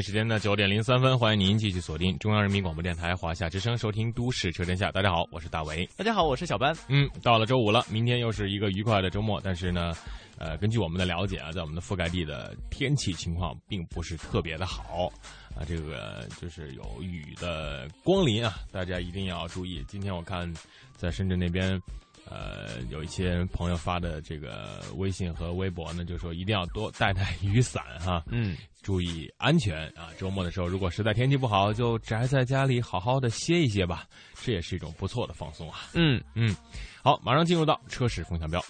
[0.00, 4.88] 时间的九点零三分，欢迎您继续锁定中央人民广播电台华夏之声，收听《都市车天下》。
[4.92, 5.86] 大家好，我是大为。
[5.96, 6.74] 大家好，我是小班。
[6.88, 9.40] 嗯，到了周五了，明天又是一个愉快的周末。
[9.42, 9.92] 但是呢，
[10.38, 15.12] 呃，根据我们的了解啊，在我们的覆盖地的天气情况并不是特别的好
[15.54, 19.84] 啊，这个就是有雨的光临啊，大家一定要注意。
[19.86, 20.50] 今天我看
[20.96, 21.80] 在深圳那边。
[22.30, 30.08] 呃，有一些朋友发的这个微信和微博呢，就说一定要多带带雨伞哈，嗯，注意安全啊。
[30.16, 34.06] 周末的时候，如果实在天气不好，就宅在家里好好的歇一歇吧，
[34.42, 35.80] 这也是一种不错的放松啊。
[35.94, 36.54] 嗯嗯，
[37.02, 38.64] 好，马上进入到车市风向标。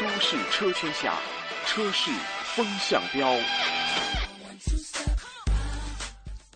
[0.00, 1.18] 都市车天下，
[1.66, 2.10] 车市
[2.54, 3.28] 风向标。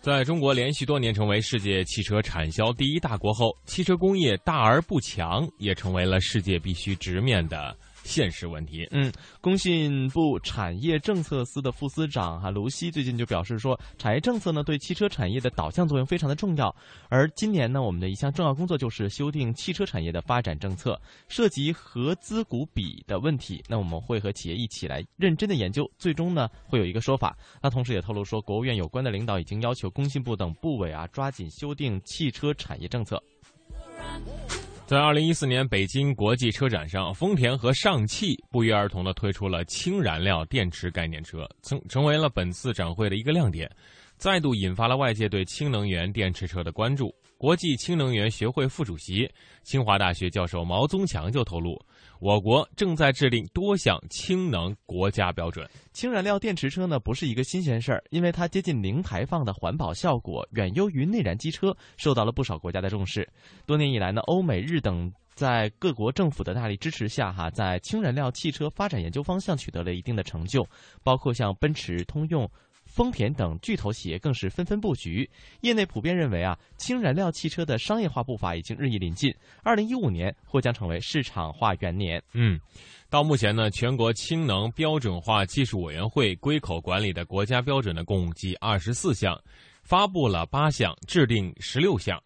[0.03, 7.73] 在中国连续多年成为世界汽车产销第一大国后，汽车工业大而不强也成为了世界必须直面的。
[8.03, 8.87] 现实问题。
[8.91, 16.73] 嗯，工信部产业政策司的副司长哈卢西最近就表示说，产业政策呢对汽车产业的导向作用非常的重要。
[17.09, 23.63] 而今年呢，我们的一项重要工作就是修订汽车产业的发展政策，涉及合资股比的问题。
[23.67, 27.35] 那我们会和企业一起来认真的研究，最终呢会有一个说法。
[27.61, 33.21] 那同时也透露说，国务院有关的领导已经要求工信部等部委啊抓紧修订汽车产业政策。
[34.93, 43.67] 在二零一四年北京国际车展上，丰田和上汽不约而同的推出了氢燃料电池概念车，成成为了本次展会的一个亮点，
[44.17, 47.11] 再度引发了外界对氢能源电池车的关注。
[47.39, 49.27] 国际氢能源学会副主席、
[49.63, 51.83] 清华大学教授毛宗强就透露。
[52.23, 55.69] 我国正在制定多项氢能国家标准。
[55.91, 63.27] 氢燃料电池车呢，不是一个新鲜事儿，因为它接近零排放的环保效果远优于内燃机车，受到了不少国家的重视。
[63.65, 70.65] 多年以来呢，欧美日等在各国政府的大力支持下，哈，在氢燃料汽车发展研究方向取得了一定的成就，
[71.03, 72.49] 包括像奔驰、通用。
[72.93, 75.27] 丰田等巨头企业更是纷纷布局，
[75.61, 79.33] 业内普遍认为啊，氢燃料汽车的商业化步伐已经日益临近，
[79.63, 82.21] 二零一五年或将成为市场化元年。
[82.33, 82.59] 嗯，
[83.09, 89.41] 到目前呢，全国氢能标准化技术委员会归口管理的国家标准呢，共计二十四项，
[89.81, 92.21] 发布了八项，制定十六项。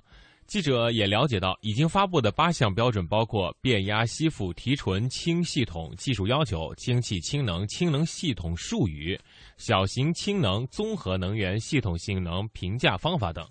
[0.48, 9.20] 记者也了解到，已经发布的八项标准包括变压吸附提纯氢系统技术要求、氢气氢能氢能系统术语、
[9.58, 13.46] 小型氢能综合能源系统性能评价方法等。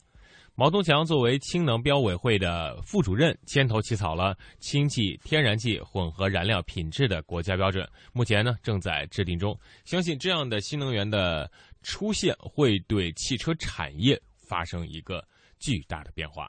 [0.58, 9.54] 毛东强作为氢能标委会的副主任，牵头起草了氢气、天然气混合燃料品质的国家标准，目前呢正在制定中。
[9.84, 11.50] 相信这样的新能源的
[11.82, 15.22] 出现，会对汽车产业发生一个
[15.58, 16.48] 巨大的变化。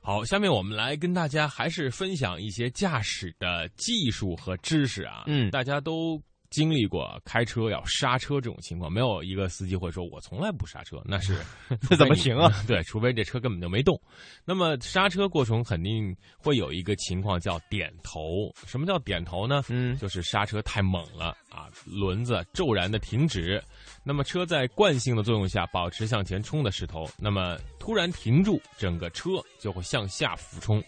[0.00, 5.24] 好，下面我们来跟大家还是分享一些驾驶的技术和知识啊。
[5.26, 6.22] 嗯，大家都
[6.54, 11.36] 经历过开车要刹车这种情况，没有一个司机会说“我从来不刹车”，那是
[11.90, 12.48] 这怎么行啊？
[12.64, 14.00] 对，除非这车根本就没动。
[14.44, 18.52] 那么刹车过程肯定会有一个情况叫点头。
[18.66, 19.64] 什么叫点头呢？
[19.68, 23.60] 嗯，就是刹车太猛了啊，轮子骤然的停止。
[24.04, 30.80] 那么车在惯性的作用下保持向前冲的势头，那么突然停住，整个车就会向下俯冲。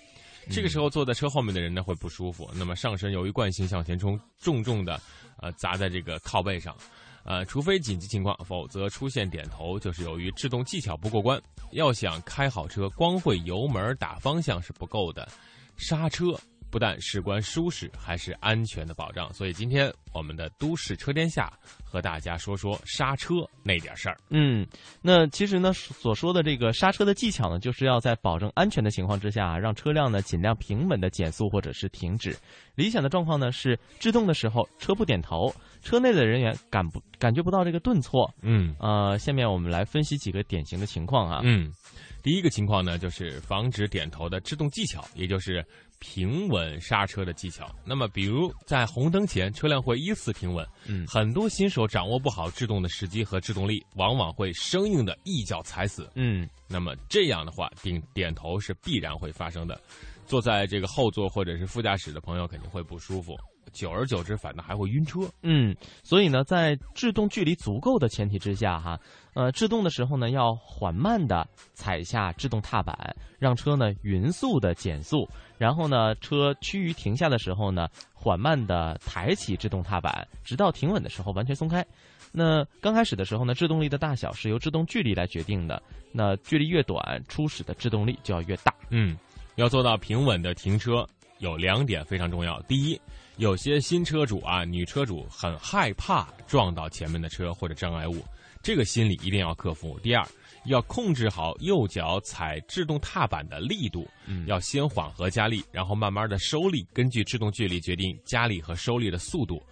[0.50, 5.00] 这个时候坐在车后面的人呢会不舒服，那么上身由于惯性向前冲，重重的
[5.40, 6.76] 呃砸在这个靠背上，
[7.24, 11.40] 呃，除非紧急情况，否则出现点头就是由于制动技巧不过关。
[11.72, 15.28] 要想开好车，光会油门打方向是不够的，
[15.76, 16.38] 刹车。
[16.76, 19.32] 不但事关舒适，还是安全的保障。
[19.32, 21.50] 所以今天我们的都市车天下
[21.82, 24.18] 和大家说说刹车那点事儿。
[24.28, 24.66] 嗯，
[25.00, 32.36] 那其实呢，所说的这个刹车的技巧呢，就是要在保证安全的情况之下，让车辆呢尽量平稳的减速或者是停止。
[32.74, 35.50] 理想的状况呢是制动的时候车不点头，
[35.80, 38.30] 车内的人员感不感觉不到这个顿挫。
[38.42, 41.40] 嗯，呃，下面我们来分析几个典型的情况啊。
[41.42, 41.72] 嗯。
[42.22, 45.64] 第一个情况呢，就是防止点头的制动技巧，也就是
[45.98, 47.66] 平稳刹车的技巧。
[47.84, 50.66] 那么，比如在红灯前，车辆会依次停稳。
[50.86, 56.10] 嗯很多新手掌握不好制动的时机和制动力，往往会生硬的一脚踩死。
[56.14, 59.80] 嗯那么这样的话，顶点头是必然会发生的。
[60.26, 63.36] 坐在这个后座或者是副驾驶的朋友肯定会不舒服，
[63.72, 65.20] 久而久之，反倒还会晕车。
[65.44, 65.72] 嗯，
[66.02, 68.98] 所以呢，在制动距离足够的前提之下，哈，
[69.34, 81.84] 呃，制动的时候呢，要缓慢的踩下制动踏板，让车呢匀速的减速，然后呢，车趋于停下的时候呢，缓慢的抬起制动踏板，直到停稳的时候完全松开。
[82.32, 85.82] 那刚开始的时候呢，制动力的大小是由制动距离来决定的。
[86.12, 88.74] 那距离越短，初始的制动力就要越大。
[88.90, 89.16] 嗯，
[89.54, 91.06] 要做到平稳的停车，
[91.38, 92.60] 有两点非常重要。
[92.62, 93.00] 第一，
[93.36, 98.22] 有些新车主啊，女车主很害怕撞到前面的车或者障碍物，
[98.62, 99.98] 这个心理一定要克服。
[100.00, 100.26] 第二，
[100.66, 109.62] 要控制好右脚踩制动踏板的力度，嗯要先缓和加力，然后慢慢的收力，根据制动距离决定加力和收力的速度。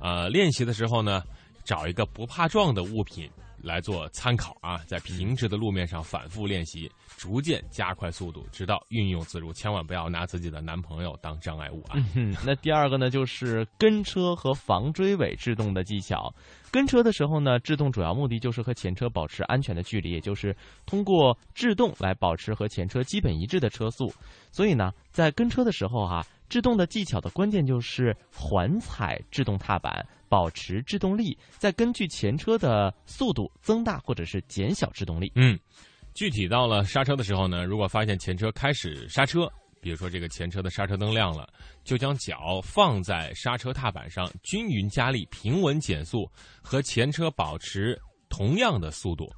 [0.00, 1.22] 呃，练习的时候呢，
[1.64, 3.30] 找一个不怕撞的物品
[3.62, 9.52] 来做参考啊，在平直的路面上反复练习，逐渐加快速度，直到运用自如。
[9.52, 11.96] 千万不要拿自己的男朋友当障碍物啊！
[12.44, 16.32] 那第二个呢，就是跟车和防追尾制动的技巧。
[16.70, 24.12] 跟车的时候呢，制动主要目的就是和前车保持安全的距离，也就是通过制动来保持和前车基本一致的车速。
[24.52, 35.30] 所以呢，在跟车的时候哈、制动的技巧的关键就是缓踩制动踏板，保持制动力，再根据前车的速度增大或者是减小制动力。
[35.36, 35.58] 嗯，
[36.12, 39.48] 具体到了刹车的时候呢，如果发现前车开始刹车，
[39.80, 41.48] 比如说这个前车的刹车灯亮了，
[41.84, 46.28] 就将脚放在刹车踏板上，均匀加力，平稳减速，
[46.60, 47.96] 和前车保持
[48.28, 49.30] 同样的速度。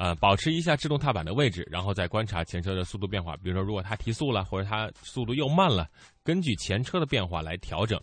[0.00, 3.36] 呃，保持一下制动踏板的位置，然后再观察前车的速度变化。
[3.38, 5.90] 比如说，如果它提速了，或者它速度又慢了，
[6.22, 8.00] 根据前车的变化来调整。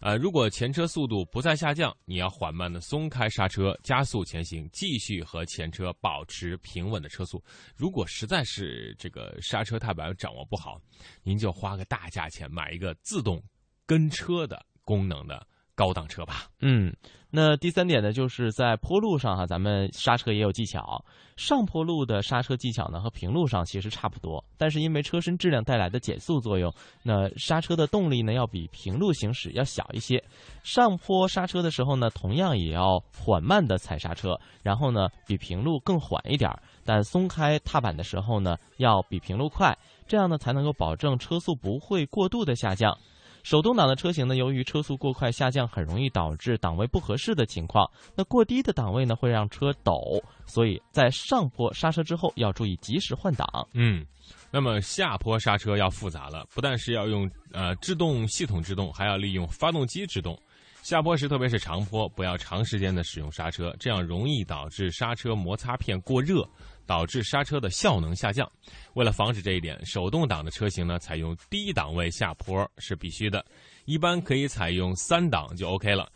[0.00, 7.42] 呃，如果前车速度不再下降，你要缓慢的松开刹车，加速前行，继续和前车保持平稳的车速。
[7.74, 10.78] 如果实在是这个刹车踏板掌握不好，
[11.22, 13.42] 您就花个大价钱买一个自动
[13.86, 16.46] 跟车的功能的高档车吧。
[16.60, 16.94] 嗯，
[17.30, 21.04] 那第三点呢，就是在坡路上哈，咱们刹车也有技巧。
[21.34, 26.72] 上坡路的刹车技巧呢，和平路上其实差不多，但是因为车身质量带来的减速作用，
[27.02, 30.22] 那刹车的动力呢，要比平路行驶要小一些。
[30.62, 36.50] 上坡刹车的时候呢，同样也要缓慢的踩刹车，然后呢，比平路更缓一点，
[36.84, 39.76] 但松开踏板的时候呢，要比平路快，
[40.06, 42.96] 这样呢，才能够保证车速不会过度的下降。
[43.42, 47.88] 手动挡的车型呢，由于车速过快下降，很容易导致档位不合适的情况。
[48.14, 53.46] 那过低的档位呢，会让车抖，所以在上坡刹车之后要注意及时换挡。
[53.74, 54.06] 嗯，
[54.50, 60.38] 那么下坡刹车要复杂了，不但是要用呃制动系统制动，还要利用发动机制动。
[60.82, 66.44] 下坡时，特别是长坡，不要长时间的使用刹车，这样容易导致刹车摩擦片过热，
[66.86, 68.50] 导致刹车的效能下降。
[68.94, 73.44] 为了防止这一点，手动挡的车型呢，采用低档位下坡是必须的，
[73.84, 76.10] 一般可以采用三档就 OK 了。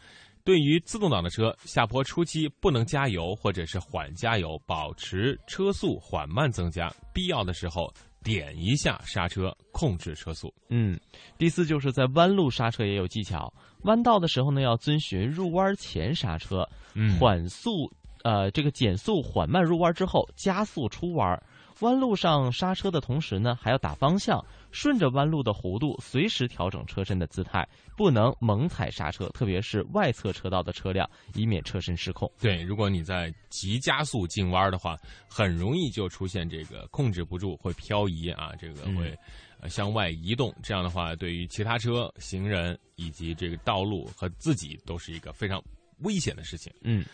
[0.44, 7.92] 对于自动挡的车，下坡初期不能加油或者是缓加油，保持车速缓慢增加，必要的时候
[8.22, 10.54] 点一下刹车，控制车速。
[10.68, 10.96] 嗯，
[11.36, 13.52] 第四就是在弯路刹车也有技巧，
[13.82, 16.64] 弯道的时候呢，要遵循入弯前刹车，
[16.94, 17.92] 嗯缓速，
[18.26, 21.40] 呃，这个减速缓慢入弯之后加速出弯。
[21.80, 27.64] 弯路上刹车的同时呢，还要打方向，顺着弯路的弧度随时调整车身的姿态，
[27.96, 32.28] 不能猛踩刹车，特别是外侧车道的车辆，以免车身失控。
[32.40, 34.96] 对，如果你在急加速进弯的话，
[35.28, 39.16] 很容易就出现这个控制不住，会漂移啊，这个会
[39.60, 40.52] 呃向外移动。
[40.64, 45.62] 这样的话，对于其他车、行人以及这个道路和自己都是一个非常
[45.98, 46.72] 危险的事情。
[46.82, 47.04] 嗯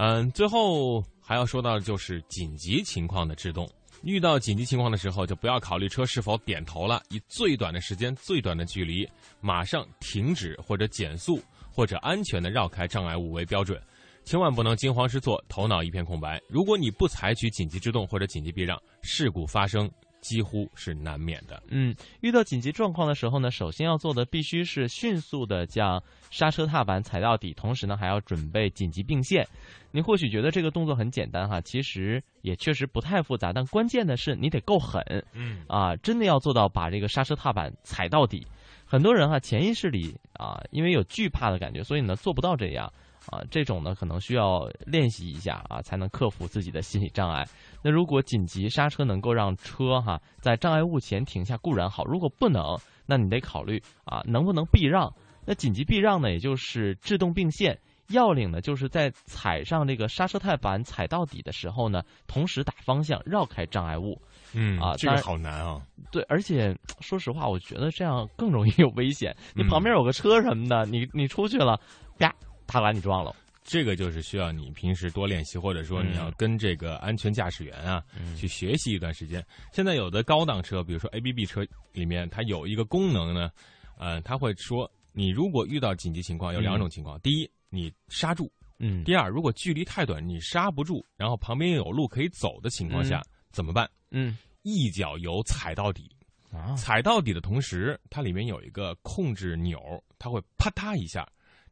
[0.00, 3.68] 嗯，最后还要说到的就是紧急情况的制动。
[4.04, 9.08] 遇到紧急情况的时候，就不要考虑车是否点头了，以最短的时间、最短的距离，
[9.40, 13.82] 马上停止或者减速，或者安全的绕开障碍物为标准。
[14.24, 16.40] 千万不能惊慌失措，头脑一片空白。
[16.48, 19.90] 如果你不采取紧急制动或者紧急避让，事故发生
[20.28, 21.62] 几乎是难免的。
[21.68, 29.46] 嗯，遇到紧急状况的时候呢，首先要做的必须是迅速的将刹车踏板踩到底，同时呢还要准备紧急并线。
[29.90, 38.46] 你或许觉得这个动作很简单哈，其实也确实不太复杂，但关键的是你得够狠嗯啊，真的要做到把这个刹车踏板踩到底。
[38.84, 42.92] 很多人哈潜意识里啊，因为有惧怕的感觉，所以呢做不到这样
[43.26, 43.40] 啊。
[43.50, 47.46] 这种呢可能需要练习一下啊，才能克服自己的心理障碍。
[47.82, 55.12] 那如果紧急刹车能够让车哈在障碍物前停下固然好，如果不能，那你得考虑啊，能不能避让？
[55.44, 57.78] 那紧急避让呢，也就是制动并线。
[58.08, 64.18] 要领呢，就是在踩上这个刹车踏板踩到底的时候呢，同时打方向绕开障碍物。
[64.54, 65.78] 嗯啊，这个好难啊。
[66.10, 69.36] 对，而且说实话，我觉得这样更容易有危险。
[69.54, 71.78] 你旁边有个车什么的，你你出去了，
[72.18, 72.34] 啪，
[72.66, 73.36] 他把你撞了。
[73.68, 78.02] 这个就是需要你平时多练习，或者说你要跟这个安全驾驶员啊
[78.34, 79.44] 去学习一段时间。
[79.74, 83.50] 现在有的高档车，比如说 A B B 车里面，它有一个功能呢，
[83.98, 88.46] 呃，它会说，你如果遇到紧急情况，有两种情况：第一，你刹住；
[88.78, 93.22] 嗯，第二，如果距离太短，你刹不住，然后旁边有路可以走的情况下，
[93.52, 93.86] 怎么办？
[94.10, 96.10] 嗯，一脚油踩到底，
[96.50, 99.78] 啊，踩到底的同时，它里面有一个控制钮，
[100.18, 101.28] 它会啪嗒一下。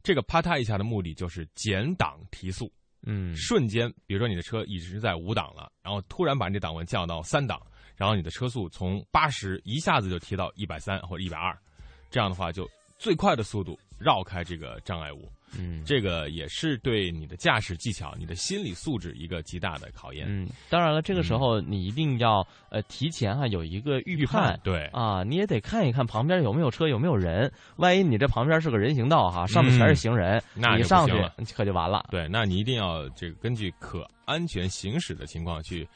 [0.07, 2.73] 这个啪嗒一下的目的就是减档提速，
[3.03, 7.61] 嗯，瞬间，比如说你的车一直在五档了，然后突然把这档位降到三档，
[7.97, 11.59] 然后你的车速从八十一下子就提到一百三或者一百二，
[12.09, 12.71] 这样的话就
[13.01, 15.29] 最快的速度绕开这个障碍物。
[15.59, 20.26] 嗯，这个也是对你的驾驶技巧、你的心理素质一个极大的考验。
[20.29, 31.12] 嗯，当然了，这个时候你一定要呃提前哈有一个预判，对啊，你也得看一看旁边有没有车有没有人，万一你这旁边是个人行道哈，上面全是行人，那你上去
[31.55, 32.07] 可就完了。
[32.11, 35.87] 对，那你一定要这个根据可安全行驶的情况去。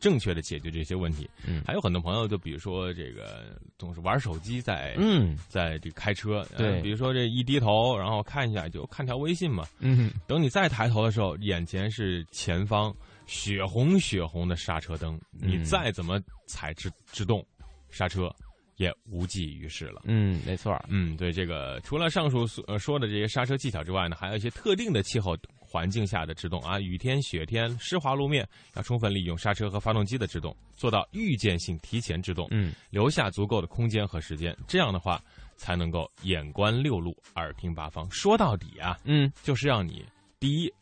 [0.00, 12.94] 正确的解决这些问题，嗯，还有很多朋友，就比如说这个总是玩手机在，嗯，在这开车，对，比如说这一低头，然后看一下就看条微信嘛，嗯，等你再抬头的时候，眼前是前方
[13.26, 17.44] 血红血红的刹车灯，你再怎么踩制制动
[17.90, 18.32] 刹车，
[18.76, 20.02] 也无济于事了。
[20.04, 25.36] 嗯，没错，嗯，对，这个除了上述所说的这些刹车技巧之外呢，还有一些特定的气候。
[25.70, 35.22] 环境下的制动啊，雨天、雪天、湿滑路面，要充分利用刹车和发动机的制动，做到预见性提前制动，嗯，留下足够的空间和时间，这样的话
[35.56, 38.10] 才能够眼观六路，耳听八方。
[38.10, 40.02] 说到底啊，嗯，就是让你
[40.40, 40.72] 第一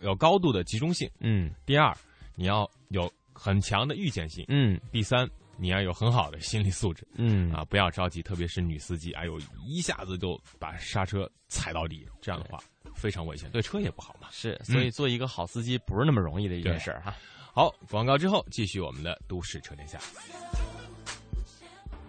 [0.00, 1.96] 有高度的集中性，嗯，第二
[2.34, 12.58] 你要有很强的预见性，嗯，第三你要有很好的心理素质，嗯啊，不要着急，特别是女司机，哎呦，一下子就把刹车踩到底，这样的话。
[12.94, 14.28] 非常危险，对车也不好嘛。
[14.30, 17.14] 是，所以做一个好司机不是那么容易的一件事儿哈。
[17.52, 19.98] 好，广告之后继续我们的都市车天下。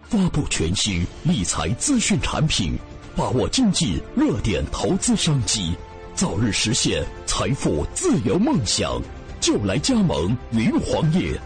[0.02, 2.78] 发布全新理财资讯产品，
[3.16, 5.74] 把握经济热点投资商机，
[6.14, 9.02] 早日实现财富自由梦想，
[9.40, 11.38] 就来加盟云黄业，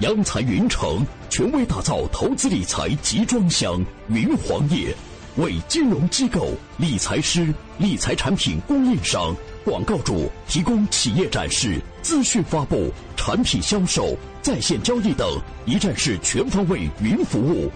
[0.00, 4.94] 央财云城权威打造投资理财集装箱云黄业。
[5.38, 17.70] 为金融机构、理财师、理财产品供应商、广告主提供企业展示、资讯发布、产品销售、在线交易等一站式全方位云服务。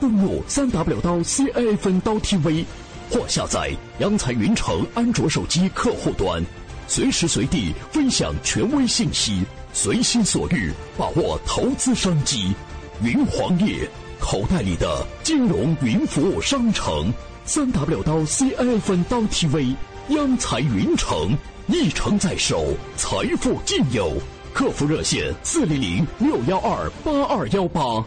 [0.00, 2.64] 登录三 W 刀 CIFN 刀 TV，
[3.10, 6.40] 或下载央财云城安卓手机客户端，
[6.86, 12.54] 随时随地分享权威信息，随心所欲把握投资商机。
[13.02, 13.88] 云黄业。
[14.20, 17.12] 口袋里的金融云服务商城，
[17.44, 19.74] 三 W 刀 CIFN 刀 TV，
[20.10, 21.36] 央财云城，
[21.66, 23.10] 一城在手，财
[23.40, 24.12] 富尽有。
[24.52, 28.04] 客服热线：四零零六幺二八二幺八。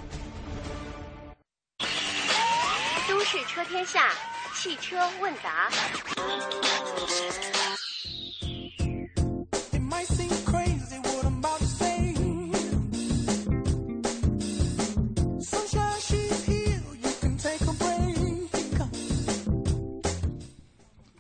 [3.10, 4.12] 都市车天下，
[4.56, 5.70] 汽车问答。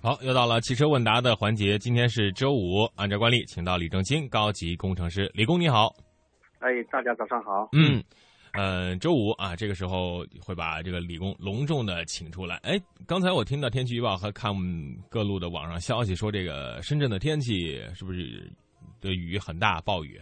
[0.05, 1.79] 好，又到了汽车问答的环节。
[1.79, 5.31] 今天是周五，按照惯例，请到李正清高级工程师。
[5.33, 5.95] 李工你好，
[6.60, 7.69] 哎，大家早上好。
[7.72, 8.03] 嗯，
[8.51, 12.57] 呃，周五啊，这个时候会把这个李工隆重的请出来。
[12.63, 14.53] 哎，刚才我听到天气预报和看
[15.10, 18.51] 各路的网上消息说，这个深圳的天气是不是
[19.00, 20.19] 的雨很大，暴雨？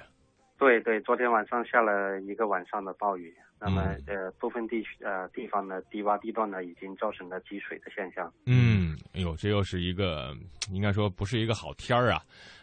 [0.60, 3.34] 对对，昨天晚上下了一个晚上的暴雨。
[3.63, 8.34] 那么呃，部分地区呃地方的低洼地段呢，已经造成了积水的现象。
[8.48, 10.36] 嗯，哎呦，这又是一个
[10.72, 12.20] 应该说不是一个好天儿啊！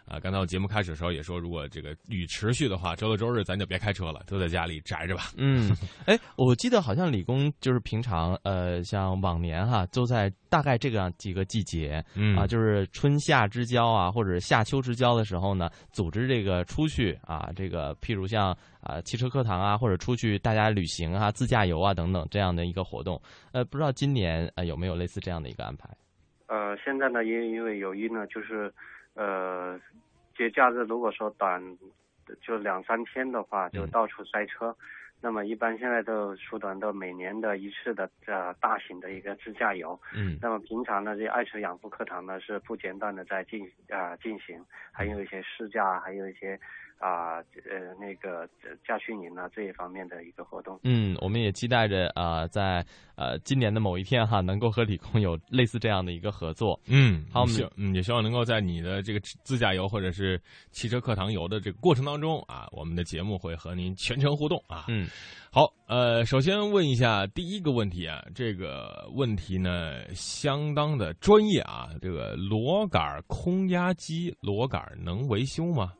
[0.08, 5.24] 啊，刚才我节目开始的时候也说，如果这个雨持续的话，周六周日咱就别开车了，都在家里宅着吧。
[5.36, 5.70] 嗯，
[6.06, 23.20] 哎，我记得好像理工就是平常呃，像往年哈，都在大概这个几个季节，嗯啊，就是春夏之交啊，或者夏秋之交的时候呢，组织这个出去啊，这个譬如像啊汽车课堂啊，或者出去大家旅行啊、自驾游啊等等这样的一个活动。
[23.52, 25.86] 呃，不知道今年呃有没有类似这样的一个安排？
[26.46, 28.72] 呃，现在呢，因因为有一呢，就是
[29.18, 29.78] 呃。
[30.38, 31.60] 节假日如果说短，
[32.40, 34.72] 就两三天的话，就到处塞车。
[35.20, 40.00] 那么一般现在都缩短到每年的一次的呃大型的一个自驾游。
[40.14, 46.56] 嗯那么平常呢，这爱车养护课堂呢是不间断的在进啊、进行，还有一些试驾，还有一些
[46.98, 47.38] 啊
[47.70, 50.78] 呃那个呃驾训营呢这一方面的一个活动。
[50.82, 52.84] 嗯，我们也期待着啊、呃在
[53.16, 56.78] 呃今年的某一天哈，能够和理工有类似这样的一个合作。
[56.86, 60.40] 嗯，好我们也希望能够在你的这个自驾游或者是
[60.70, 64.84] 汽车课堂游的这个过程当中啊，我们的节目会和您全程互动啊。
[64.88, 65.08] 嗯，
[65.50, 75.92] 好，呃，首先问一下第一个问题啊，这个问题呢相当的专业啊，这个螺杆空压机螺杆能维修吗？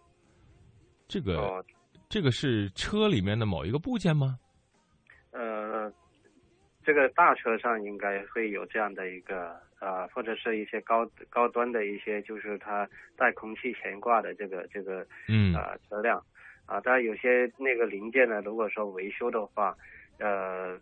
[1.09, 1.65] 这个、哦
[2.11, 4.38] 这个是车里面的某一个部件吗？
[5.31, 5.93] 呃，
[6.83, 16.19] 这个大车上应该会有这样的一个呃，或者是一些高高端的一些，就是它带空气悬挂的这个这个嗯呃车辆
[16.65, 19.77] 啊，当然有些那个零件呢，如果说维修的话，
[20.19, 20.79] 呃，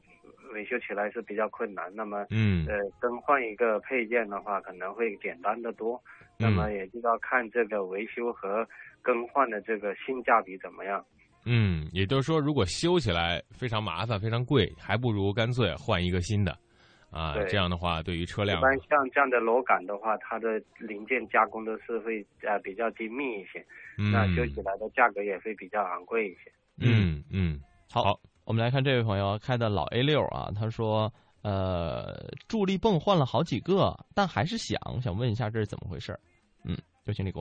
[0.53, 1.93] 维修起来是比较困难。
[1.93, 6.01] 那么嗯呃，更换一个配件的话，可能会简单的多。
[6.39, 8.69] 那么也就要看这个维修和
[9.07, 11.05] 更换的这个性价比怎么样。
[11.45, 16.51] 嗯，也就是说，如果修起来非常麻烦、非常贵，还不如干脆换一个新的，
[17.09, 23.65] 啊，这样的话，对于车辆一，般像这样的螺杆的话，它的零件加工都是会呃比较精密一些，
[23.97, 26.51] 嗯那修起来的价格也会比较昂贵一些。
[26.81, 36.19] 嗯嗯，好，好我们来看这位朋友开的老 A 六啊，他说，呃，助力泵换了好几个，但还是响，想问一下这是怎么回事？
[36.65, 37.41] 嗯，有请李工。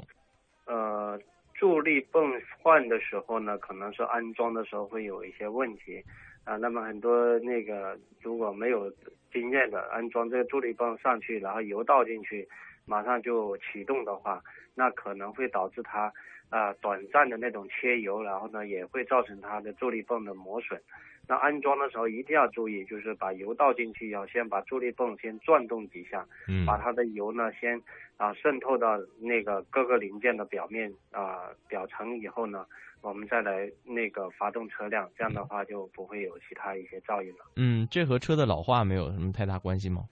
[1.57, 6.03] 助力泵换的时候呢，可能是安装的时候会有一些问题
[6.43, 8.91] 啊、那么很多那个如果没有
[9.33, 12.47] 经验的安装这个助力泵上去，然后油倒进去，
[12.85, 14.39] 马上就启动的话，
[14.75, 16.13] 那可能会导致它
[16.51, 20.79] 啊、短暂的那种缺油，然后呢也会造成它的助力泵的磨损。
[21.27, 27.81] 那安装的时候一定要注意，就是把油倒进去以后，先把助力泵先转动几下，嗯把它的油呢先
[28.17, 32.65] 啊渗透到那个各个零件的表面啊表层以后呢，
[33.01, 37.45] 我们再来那个发动车辆，这样的话就不会有其他一些噪音了。
[37.55, 40.03] 嗯，这和车的老化没有什么太大关系吗？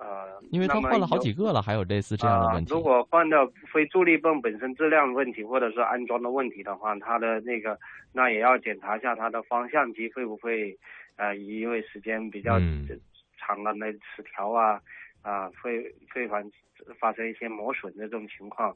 [0.00, 2.72] 呃，因为他换了好几个了，还有类似这样的问题。
[2.72, 3.36] 啊如果换的
[3.72, 7.78] 非助力泵本身质量问题，或者是安装的问题的话，它的那个
[8.12, 10.76] 那也要检查一下它的方向机会不会
[11.16, 12.86] 呃因为时间比较嗯
[13.38, 14.80] 长了那齿条啊
[15.22, 15.82] 啊会
[16.14, 16.42] 会发
[17.00, 18.74] 发生一些磨损的这种情况。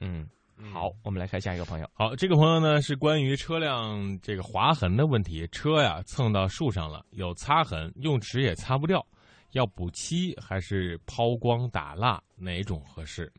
[0.00, 0.26] 嗯，
[0.72, 1.86] 好，我们来看下一个朋友。
[1.92, 9.04] 好，这个朋友呢是关于车辆这个划痕的问题，车呀蹭到树上了，有擦痕，用纸也擦不掉，
[9.54, 13.32] 要补漆还是抛光打蜡，哪种合适？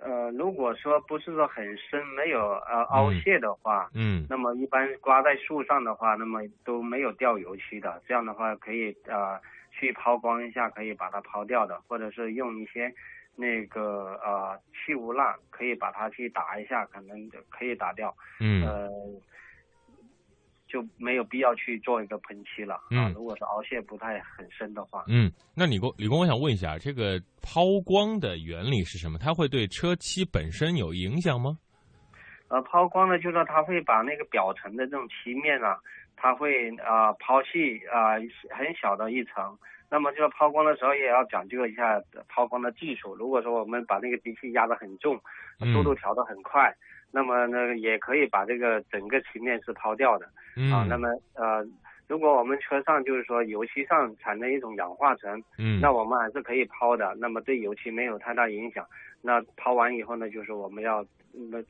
[0.00, 2.38] 呃，如果说不是说很深，没有
[2.70, 9.36] 呃凹陷的话，嗯那么一般刮在树上的话，那么都没有掉油漆的，这样的话可以呃
[9.72, 12.94] 去抛光一下，可以把它抛掉的，或者是用一些
[13.34, 18.88] 那个呃去污蜡，可以把它去打一下，可能就可以打掉，嗯呃，
[20.68, 23.08] 就没有必要去做一个喷漆了啊。
[23.08, 29.18] 嗯如果是凹陷不太很深的话，嗯，那李工，李工，我想问一下，这个抛光的原理是什么？
[29.18, 31.58] 它会对车漆本身有影响吗？
[32.48, 35.76] 呃，抛光呢，就是它会把那个表层的这种漆面啊，
[36.16, 38.14] 它会啊、抛弃啊、
[38.56, 39.58] 很小的一层。
[39.90, 43.14] 那么就是抛光的时候也要讲究一下抛光的技术。
[43.14, 45.18] 如果说我们把那个机器压得很重，
[45.60, 46.74] 嗯速度调得很快，
[47.10, 50.28] 那么呢也可以把这个整个漆面是抛掉的。
[50.56, 51.64] 嗯啊，那么呃，
[52.06, 58.84] 如果我们车上就是说油漆上产生一种氧化层，嗯那我们还是可以抛的，那么对油漆没有太大影响。
[59.22, 61.62] 那抛完以后呢，就是我们要那、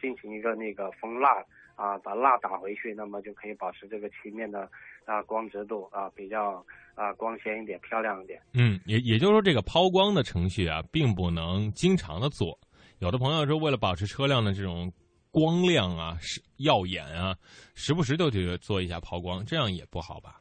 [0.00, 1.42] 进行一个那个封蜡
[1.74, 4.68] 啊，把蜡打回去，那么就可以保持这个漆面的
[5.04, 8.40] 啊光泽度啊比较啊光鲜一点、漂亮一点。
[8.54, 12.58] 嗯，也也就是说，这个抛光的程序啊，并不能经常的做。
[12.98, 14.90] 有的朋友说，为了保持车辆的这种
[15.30, 17.36] 光亮啊、是耀眼啊，
[17.74, 20.40] 时不时就去做一下抛光，这样也不好吧？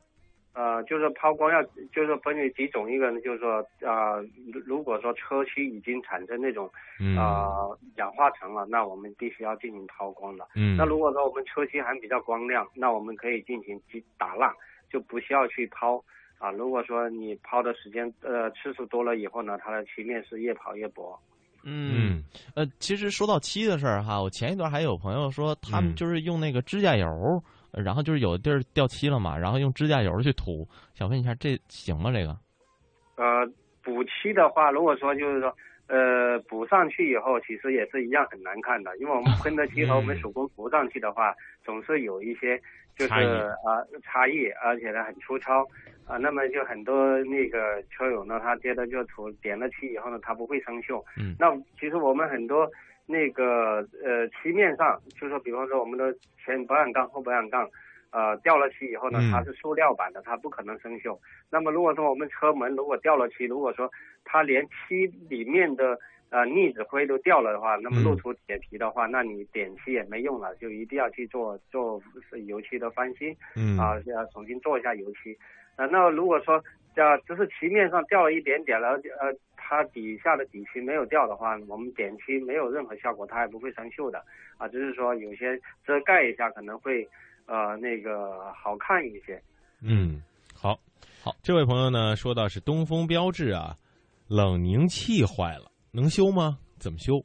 [0.54, 10.48] 呃，就是抛光要，就是分为几种，一个呢就是说，呃，如如果说车漆已经产生那种嗯呃氧化层了，那我们必须要进行抛光的。
[10.56, 14.56] 嗯，那如果说我们车漆还比较光亮，那我们可以进行击打蜡，
[14.90, 16.02] 就不需要去抛
[16.38, 16.52] 啊。
[16.52, 21.20] 如果说你抛的时间呃次数多了以后呢，它的漆面是越跑越薄。
[21.68, 22.24] 嗯，
[22.56, 25.96] 呃，其实说到漆的事儿哈，我前一段还有朋友说，他们嗯。
[25.96, 27.08] 就是用那个指甲油，
[27.72, 32.12] 呃然后就是有的地儿掉漆了嘛，然后用指甲油去涂，想问一下这行吗？
[32.12, 32.38] 这个？
[33.18, 33.46] 呃，
[33.82, 35.52] 补漆的话，如果说就是说
[35.88, 42.58] 呃补上去以后，其实也是一样很难看的，因为我们喷的漆和我们手工涂上去的话，总是有一些
[42.96, 43.26] 就是差异。
[43.26, 45.66] 啊、差异，而且呢很粗糙
[46.08, 51.04] 啊、那么就很多那个车友呢，他觉得就涂点了漆以后呢，它不会生锈。
[51.18, 52.70] 嗯那其实我们很多
[53.06, 57.70] 那个呃漆面上，就说比方说我们的前保险杠、后保险杠。
[58.12, 61.20] 呃，掉了漆以后呢嗯，它是塑料板的，它不可能生锈。
[61.50, 63.92] 那么如果说我们车门如果掉了漆，如果说
[64.24, 72.02] 它连漆里面的呃腻子灰都掉了的话，那么嗯路途铁皮的话，那你点漆也没用了，就一定要去做做
[72.48, 75.38] 油漆的翻新嗯啊，要重新做一下油漆。
[75.78, 76.56] 呃，那如果说
[76.96, 84.24] 啊只是漆面上掉了一点点了，呃它底下的底漆没有掉的话，我们点漆没有任何效果，它也不会生锈的
[84.58, 87.08] 啊，只是说有些遮盖一下可能会
[87.48, 89.42] 呃那个好看一些。
[89.82, 90.22] 嗯，
[90.54, 90.80] 好，
[91.24, 93.76] 好，这位朋友呢说到是东风标致啊，
[94.30, 96.60] 冷凝器坏了，能修吗？
[96.80, 97.16] 怎么修？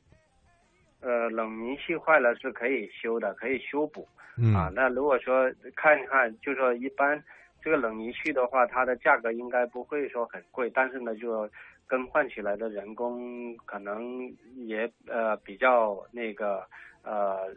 [1.03, 4.07] 呃，冷凝器坏了是可以修的，可以修补。
[4.39, 7.23] 嗯啊，那如果说看一看，就说一般
[7.63, 11.49] 这个冷凝器的话，它的价格应该不会说很贵，但是呢，就
[11.87, 16.65] 更换起来的人工可能也呃比较那个
[17.03, 17.49] 呃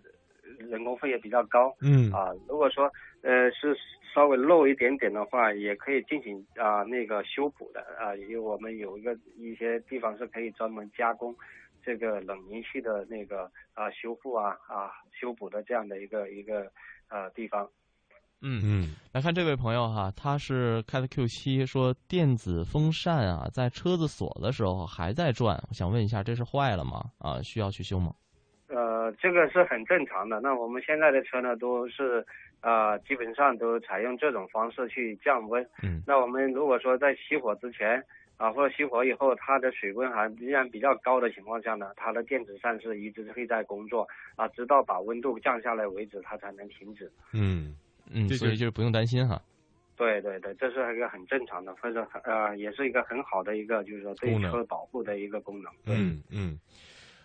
[0.57, 2.31] 人工费也比较高嗯啊。
[2.47, 3.75] 如果说呃是
[4.13, 11.35] 稍微漏一点点的话，也可以进行啊那个修补的啊，因为我们有一个一些地方是可以专门加工。
[11.85, 16.71] 这个冷凝器的那个啊修复啊啊修补的这样的一个一个
[17.09, 17.69] 呃地方。
[18.43, 27.05] 嗯，嗯来看这位朋友哈，他是开的 Q 七，说电子风扇啊，在车子锁的时候还在转，我想问一下，这是坏了吗？
[27.19, 28.13] 啊，需要去修吗？
[28.67, 30.39] 呃，这个是很正常的。
[30.41, 32.25] 那我们现在的车呢，都是
[32.61, 35.63] 呃基本上都采用这种方式去降温。
[35.81, 38.03] 嗯那我们如果说在熄火之前
[38.35, 47.09] 啊，或者熄火以后，它的水温还依然比较高的情况下呢，它的电子扇是一直会在工作啊，直到把温度降下来为止，它才能停止。
[47.31, 47.75] 嗯
[48.13, 49.41] 嗯，所以就是不用担心哈。
[49.95, 55.71] 对对对，这是一个很正常的，或者呃，也是一个很好的一个，就是说对车保护的一个功能。
[55.85, 55.95] 对。
[55.95, 56.59] 嗯嗯，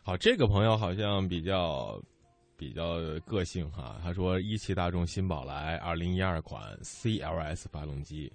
[0.03, 2.01] 好，这个朋友好像比较
[2.57, 8.31] 比较个性哈，他说一汽大众新宝来二零一二款 CLS 发动机，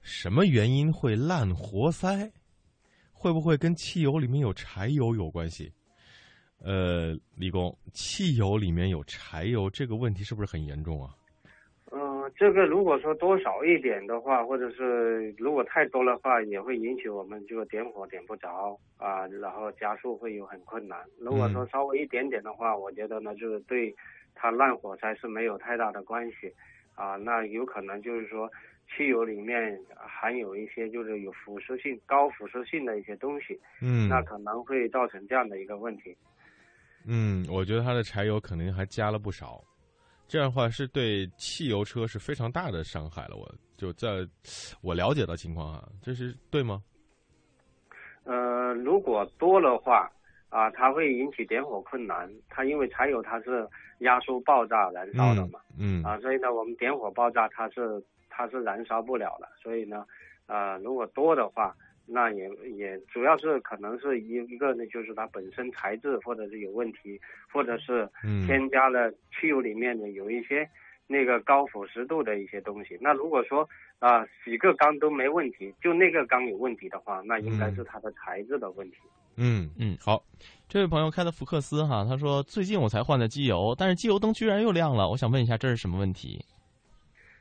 [0.00, 2.30] 什么原因会烂活塞？
[3.12, 5.72] 会不会跟汽油里面有柴油有关系？
[6.60, 11.14] 呃，李工，汽油里面有柴油这个问题是不是很严重啊？
[12.26, 20.98] 嗯，这个如果说多少一点的话，或者是如果太多的话，也会引起我们就点火点不着啊，然后加速会有很困难。
[21.18, 23.94] 如果说稍微一点点的话，我觉得呢，就是对
[24.34, 26.52] 它烂火柴是没有太大的关系
[26.94, 27.16] 啊。
[27.16, 28.50] 那有可能就是说
[28.96, 36.16] 汽油里面含有一些就是有腐蚀性、高腐蚀性的一些东西，嗯那可能会造成这样的一个问题。
[37.08, 39.62] 嗯，我觉得它的柴油可能还加了不少，
[40.28, 43.36] 这样的话是对汽油车是非常大的伤害了。
[43.36, 44.26] 我就在
[44.82, 46.82] 我了解到情况啊，这是对吗？
[48.24, 50.10] 呃，如果多的话，
[50.48, 52.28] 啊，它会引起点火困难。
[52.48, 53.68] 它因为柴油它是
[54.00, 59.48] 压缩爆炸燃烧的嘛，嗯啊，所以呢，我们点火爆炸它是它是燃烧不了的。
[59.62, 60.04] 所以呢，
[60.46, 67.20] 呃，如果多的话，那也也主要是可能是一一个呢，就是它本身材质或者是有问题，
[67.52, 70.68] 或者是嗯添加了汽油里面的有一些
[71.06, 72.96] 那个高腐蚀度的一些东西。
[73.00, 78.98] 那如果说啊、几个缸都没问题，就那个缸有问题的话，那应该是它的材质的问题。
[79.36, 80.22] 嗯嗯好，
[80.68, 86.44] 这位朋友开的福克斯哈，他说最近我才换的机油，但是机油灯居然又亮了，我想问一下这是什么问题？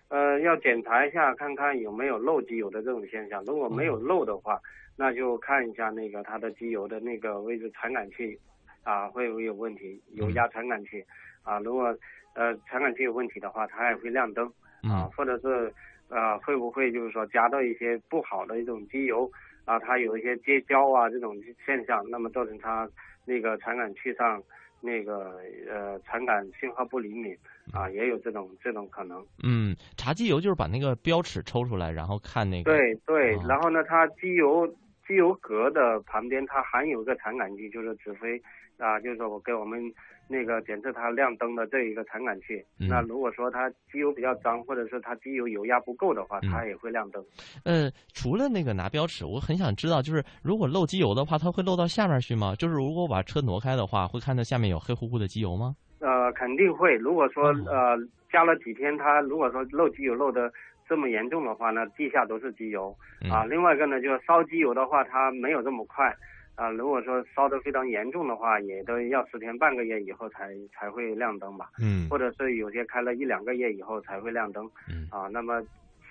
[0.10, 3.44] 呃，要检查一下，看看有没有漏机油的这种现象。
[3.46, 4.60] 如果没有漏的话，
[4.98, 8.40] 那就看一下那个它的机油的那个位置传感器
[8.84, 11.04] 啊会不会有问题，油压传感器。
[11.44, 11.96] 啊，如果
[12.34, 14.48] 呃传感器有问题的话，它也会亮灯
[14.84, 15.72] 啊嗯，或者是
[16.10, 19.30] 呃会不会就是说加到一些不好的一种机油
[19.66, 22.90] 啊，它有一些结胶啊这种现象，那么造成它
[23.26, 24.42] 那个传感器上
[24.86, 27.36] 那个呃传感信号不灵敏
[27.74, 29.26] 啊，也有这种这种可能。
[29.44, 32.72] 嗯，查机油就是把那个标尺抽出来，然后看那个。
[32.72, 34.68] 对对哦，然后呢，它机油
[35.08, 38.42] 机油格的旁边它含有一个传感器，就是指挥
[38.78, 39.82] 啊，就是说我给我们
[40.28, 42.64] 那个检测它亮灯的这一个传感器。
[42.80, 47.24] 嗯那如果说它机油比较脏，或者是它机油油压不够的话，嗯它也会亮灯。
[47.64, 52.56] 呃，除了那个拿标尺，我很想知道，就是如果漏机油的话，它会漏到下面去吗？
[52.56, 55.76] 就是如果我把车挪开的话，会看到下面有黑乎乎的机油吗？
[56.00, 56.96] 呃，肯定会。
[56.96, 57.98] 如果说哦呃
[58.32, 60.52] 加了几天，它如果说漏机油漏的
[60.88, 63.46] 这么严重的话呢，地下都是机油嗯啊。
[63.46, 66.14] 另外一个呢，就是烧机油的话，它没有这么快
[66.56, 71.70] 啊，如果说烧得非常严重的话，也都要十天半个月以后才才会亮灯吧。
[71.80, 74.70] 嗯或者是有些开了一两个月以后才会亮灯。
[74.90, 75.62] 嗯啊，那么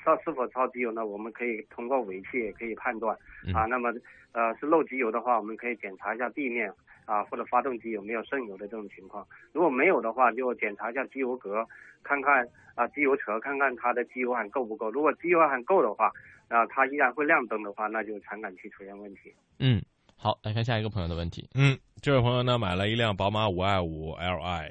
[0.04, 1.06] 烧是否烧机油呢？
[1.06, 3.16] 我们可以通过尾气也可以判断。
[3.46, 3.92] 嗯啊，那么
[4.32, 6.70] 呃是漏机油的话，我们可以检查一下地面
[7.06, 9.26] 啊或者发动机有没有渗油的这种情况。
[9.52, 11.66] 如果没有的话，就检查一下机油格，
[12.02, 14.90] 看看啊机油车，看看它的机油还够不够。
[14.90, 16.12] 如果机油还够的话，
[16.48, 19.32] 啊它依然会亮灯的话，那就传感器出现问题。
[19.58, 19.80] 嗯，
[20.16, 21.48] 好，来看下一个朋友的问题。
[21.54, 24.70] 嗯，这位朋友呢买了一辆宝马五二五 Li，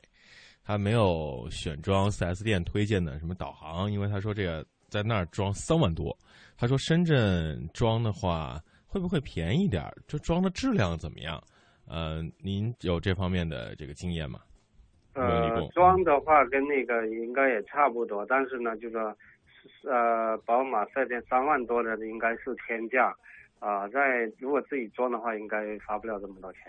[0.64, 6.18] 他没有选装 4S 店推荐的什么导航，因为他说这个在那儿装三万多。
[6.58, 9.94] 他说深圳装的话会不会便宜点儿？
[10.08, 11.42] 这装的质量怎么样？
[11.88, 14.40] 呃，您有这方面的这个经验吗？
[15.14, 18.98] 呃，装的话跟那个应该也差不多，但是呢，就是
[19.88, 23.14] 呃，宝马四 S 店三万多的应该是天价，
[23.64, 26.64] 啊、在如果自己装的话，应该花不了这么多钱。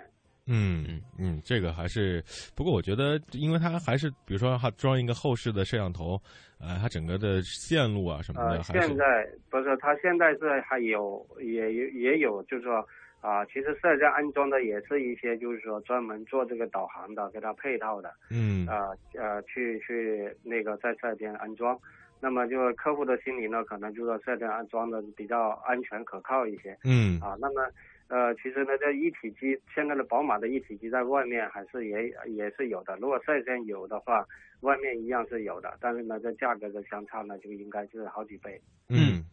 [0.47, 2.23] 嗯嗯嗯，这个还是，
[2.55, 6.21] 不过我觉得，因为它还是，比如说它装一个后视的摄像头，
[6.61, 12.87] 呃，它整个的线路啊什么的，呃，还现在不是，它现在是还有也也也有，就是说
[13.21, 21.77] 啊、其实现在安装的也是一些，就是说专门做这个导航的，给它配套的，嗯啊呃去去那个在这边安装。
[22.21, 26.77] 那么就是客户的心里呢，可能就是说四 S 店安装的比较安全可靠一些。
[26.85, 27.67] 嗯啊，那么
[28.09, 32.97] 呃，其实呢，这一体机现在的宝马的一体机在外面还是也也是有的。
[32.97, 34.27] 如果四 S 店有的话，
[34.61, 38.61] 外面一样是有的，但是呢，这价格的相差呢，就应该是好几倍。
[38.89, 39.25] 嗯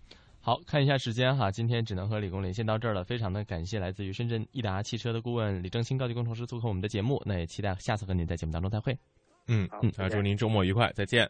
[0.43, 3.03] 好看一下时间哈，今天只能和李工连线到这儿了。
[3.03, 8.97] 非常的感谢来自于深圳益达汽车的顾问李正清高级工程师做客我们的节目，那也期待下次和您在节目当中再会。
[9.47, 11.29] 嗯好祝您周末愉快，再见。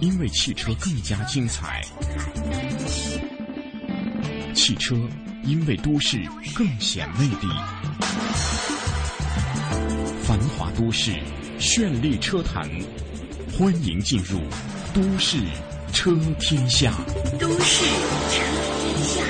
[0.00, 1.84] 因为汽车更加精彩，
[4.54, 4.94] 汽车
[5.42, 6.22] 因为都市
[6.54, 7.48] 更显魅力。
[10.22, 11.12] 繁华都市，
[11.58, 12.70] 绚丽车坛，
[13.52, 14.38] 欢迎进入
[14.94, 15.38] 都市
[15.92, 16.94] 车天下。
[17.40, 17.84] 都市
[18.30, 18.44] 车
[18.78, 19.22] 天下。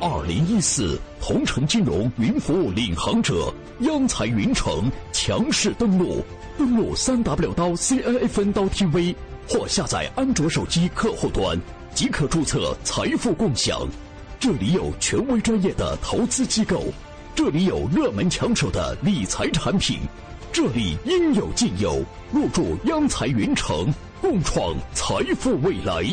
[0.00, 6.24] 二零一四同城金融云服务领航者央财云城强势登陆，
[6.56, 9.14] 登录三 w 刀 CNFN 刀 TV
[9.48, 11.58] 或下载安卓手机客户端，
[11.94, 13.88] 即可注册财富共享。
[14.38, 16.84] 这里有权威专业的投资机构，
[17.34, 20.00] 这里有热门抢手的理财产品，
[20.52, 22.04] 这里应有尽有。
[22.30, 26.04] 入驻央财云城，共创财富未来。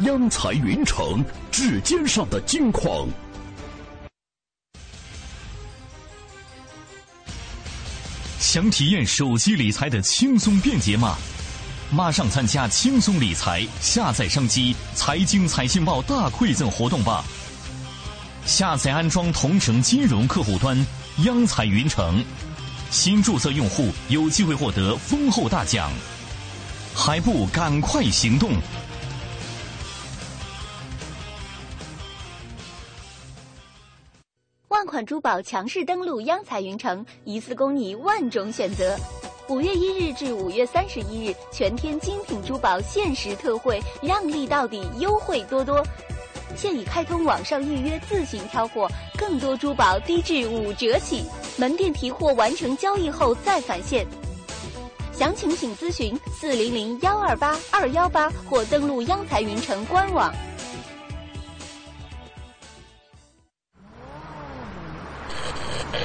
[0.00, 3.08] 央财云城，指尖上的金矿。
[8.40, 11.16] 想体验手机理财的轻松便捷吗？
[11.92, 17.24] 马上参加轻松理财下载商机财经财信报大馈赠活动吧！
[18.46, 20.86] 下载安装同城金融客户端
[21.24, 22.24] 央财云城，
[22.92, 25.90] 新注册用户有机会获得丰厚大奖，
[26.94, 28.52] 还不赶快行动！
[34.68, 38.96] 万款珠宝强势登陆央财云城，一次供你万种选择。
[39.50, 45.84] 五月一日至五月三十一日，全天精品珠宝限时特惠，让利到底，优惠多多。
[46.54, 51.24] 现已开通网上预约，自行挑货，更多珠宝低至五折起。
[51.56, 54.06] 门店提货完成交易后再返现。
[55.12, 60.32] 详情请咨询四零零幺二八二幺八或登录央财云城官网。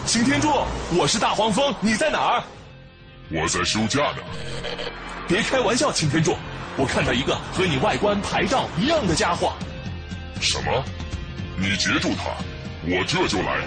[0.07, 0.49] 擎天柱，
[0.97, 2.43] 我是大黄蜂，你在哪儿？
[3.31, 4.17] 我在休假呢。
[5.27, 6.35] 别开玩笑，擎天柱，
[6.77, 9.53] 我看到一个和你外观牌照一样的家伙。
[10.39, 10.83] 什么？
[11.57, 12.29] 你截住他，
[12.83, 13.65] 我这就来。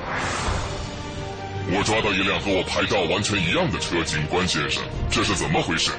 [1.71, 5.91] 我抓到一辆和我牌照完全一样的车，警官先生，这是怎么回事？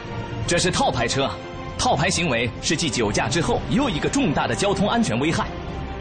[0.48, 1.30] 这是套牌车，
[1.78, 5.46] 套牌行为是继酒驾之后又一个重大的交通安全危害。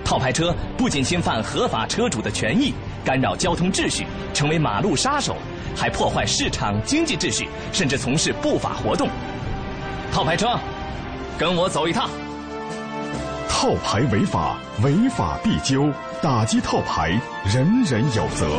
[0.08, 2.72] 套牌车不仅侵犯合法车主的权益，
[3.04, 5.36] 干扰交通秩序，成为马路杀手，
[5.76, 9.10] 还破坏市场经济秩序，甚至从事不法活动。
[10.10, 10.58] 套牌车，
[11.36, 12.08] 跟我走一趟。
[13.50, 15.92] 套牌违法，违法必究，
[16.22, 17.10] 打击套牌，
[17.44, 18.58] 人人有责。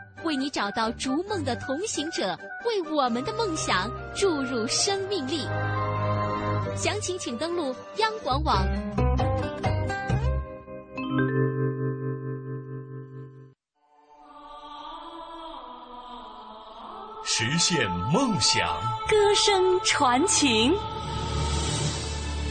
[0.23, 5.47] 为你找到逐梦的同行者，为我们的梦想注入生命力。
[6.75, 8.65] 详情请登录央广网。
[17.23, 18.67] 实现梦想，
[19.09, 20.73] 歌声传情。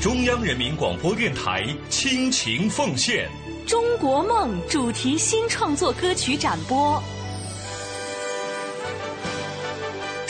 [0.00, 3.28] 中央人民广播电台倾情奉献
[3.68, 7.00] 《中国梦》主题新创作歌曲展播，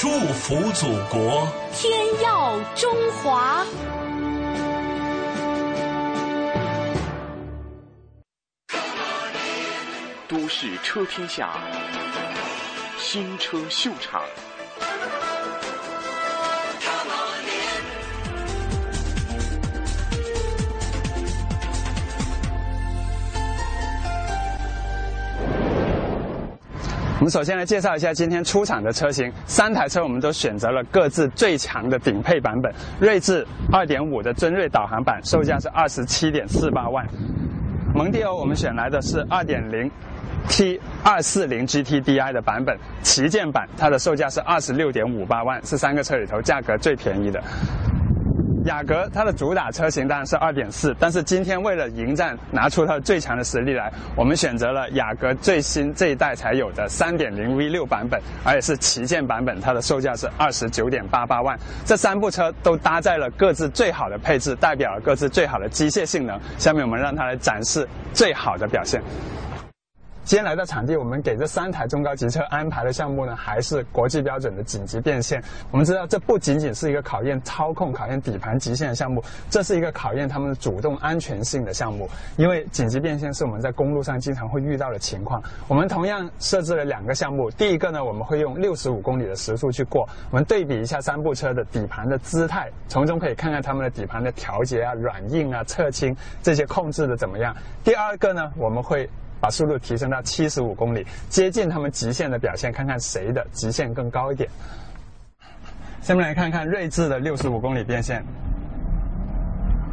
[0.00, 3.66] 祝福祖国，天耀中华。
[10.26, 11.50] 都市车天下，
[12.96, 14.22] 新车秀场。
[27.20, 32.72] 我们首先来介绍一下今天出厂的车型，三台车我们都选择了各自最强的顶配版本。
[32.98, 37.04] 锐志2.5的尊锐导航版，售价是27.48万；
[37.94, 39.90] 蒙迪欧我们选来的是2.0
[40.48, 47.38] T 240 GT DI 的版本，旗舰版，它的售价是26.58万，是三个车里头价格最便宜的。
[48.66, 61.58] 雅阁它的主打车型当然是2.4，但是今天为了迎战，拿出它最强的实力来，我们选择了雅阁最新这一代才有的3.0 V6 版本，而且是旗舰版本，它的售价是29.88万。
[61.86, 66.38] 这三部车都搭载了各自最好的配置，代表了各自最好的机械性能。
[66.58, 69.02] 下面我们让它来展示最好的表现。
[70.30, 75.42] 今天来到场地，我们给这三台中高级车安排的项目呢，还是国际标准的紧急变线。
[75.72, 82.08] 我们知道，这不仅仅是一个考验操控、考验底盘极限的项目，这是一个考验他们主动安全性的项目。
[82.36, 85.42] 因为紧急变线是我们在公路上经常会遇到的情况。
[85.66, 97.52] 我们同样设置了两个项目，第一个呢，我们会用六十五公里的时速去过，我们对比一下三部车的底盘的姿态，从中可以看看他们的底盘的调节啊、软硬啊、侧倾这些控制的怎么样。
[97.82, 99.10] 第二个呢，我们会。
[99.40, 104.48] 把速度提升到七十五公里，接近他们极限的表现，看看谁的极限更高一点。
[106.02, 108.24] 下面来看看锐志的六十五公里变线。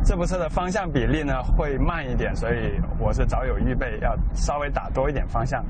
[0.06, 5.64] 这部车的方向比例呢会慢一点，所以我是早有预备，要稍微打多一点方向。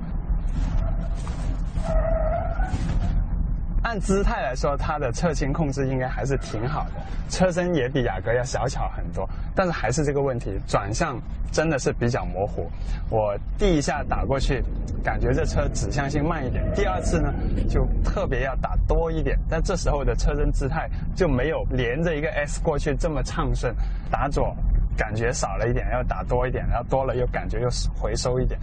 [3.83, 6.91] 按姿态来说，它的侧倾控制应该还是挺好的，
[7.29, 11.17] 车身也比雅阁要小巧很多，但是还是这个问题，转向
[11.51, 12.69] 真的是比较模糊。
[13.09, 14.61] 我第一下打过去，
[15.03, 17.33] 感觉这车指向性慢一点，第二次呢
[17.69, 23.73] 就特别要打多一点，但这时候的车身姿态就没有连着一个 S 过去这么畅顺，
[24.11, 24.53] 打左
[24.97, 28.59] 感觉少了一点，要打多一点，然后多了又感觉又回收一点，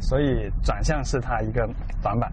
[0.00, 1.68] 所以转向是它一个
[2.02, 2.32] 短板。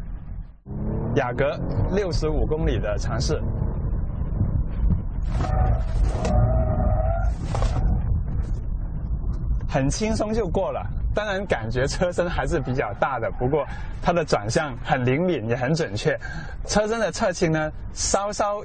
[1.16, 1.60] 雅阁
[1.92, 3.42] 六十五公里的尝试，
[9.70, 10.84] 很轻松就过了。
[11.16, 13.64] 当然，感觉车身还是比较大的，不过
[14.02, 16.20] 它的转向很灵敏，也很准确。
[16.66, 18.64] 车身的侧倾呢，稍稍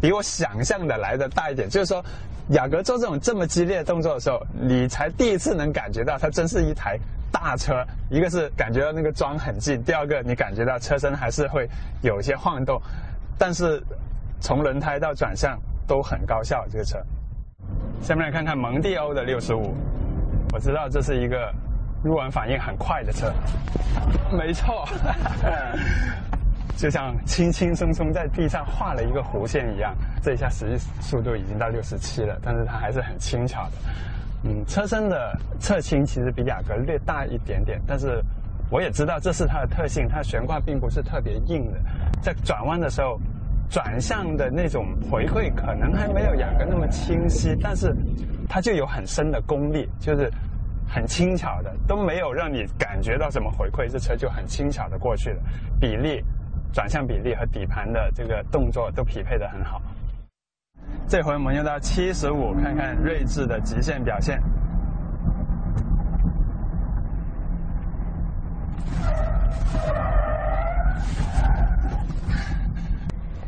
[0.00, 1.68] 比我想象的来的大一点。
[1.68, 2.04] 就是说，
[2.50, 6.98] 雅阁做这种这么激烈的动作的时候，你才第一次能感觉到它真是一台
[7.32, 7.84] 大车。
[8.10, 11.68] 一个是感觉到那个桩很近，第二个你感觉到车身还是会
[12.02, 12.80] 有一些晃动，
[13.38, 13.82] 但是
[14.40, 16.66] 从轮胎到转向都很高效。
[16.70, 16.98] 这个车，
[18.02, 19.74] 下面来看看蒙迪欧的六十五，
[20.52, 21.52] 我知道这是一个。
[22.04, 23.32] 入弯反应很快的车，
[24.30, 24.86] 没错，
[26.76, 29.94] 就像轻轻松松在地上画了一个弧线一样。
[30.22, 33.72] 这一下实际速度已经到六十七了，但是它还是很轻巧的。
[34.44, 38.22] 嗯，车身的侧倾其实比雅阁略大一点点，但是
[38.70, 41.78] 我也知道这是它的特性，它悬挂并不是特别硬的，
[42.20, 43.18] 在转弯的时候，
[43.70, 47.94] 转向的那种回馈可能还没有雅阁那么清晰，但是
[48.48, 50.30] 它就有很深的功力，就是。
[50.86, 55.42] 很轻巧的，都没有让你感觉到什么回馈，这车就很轻巧的过去了。
[55.80, 56.22] 比例、
[56.74, 59.80] 转向比例和底盘的这个动作都匹配的很好。
[61.06, 64.42] 这回我们用到七十五，看看锐志的极限表现。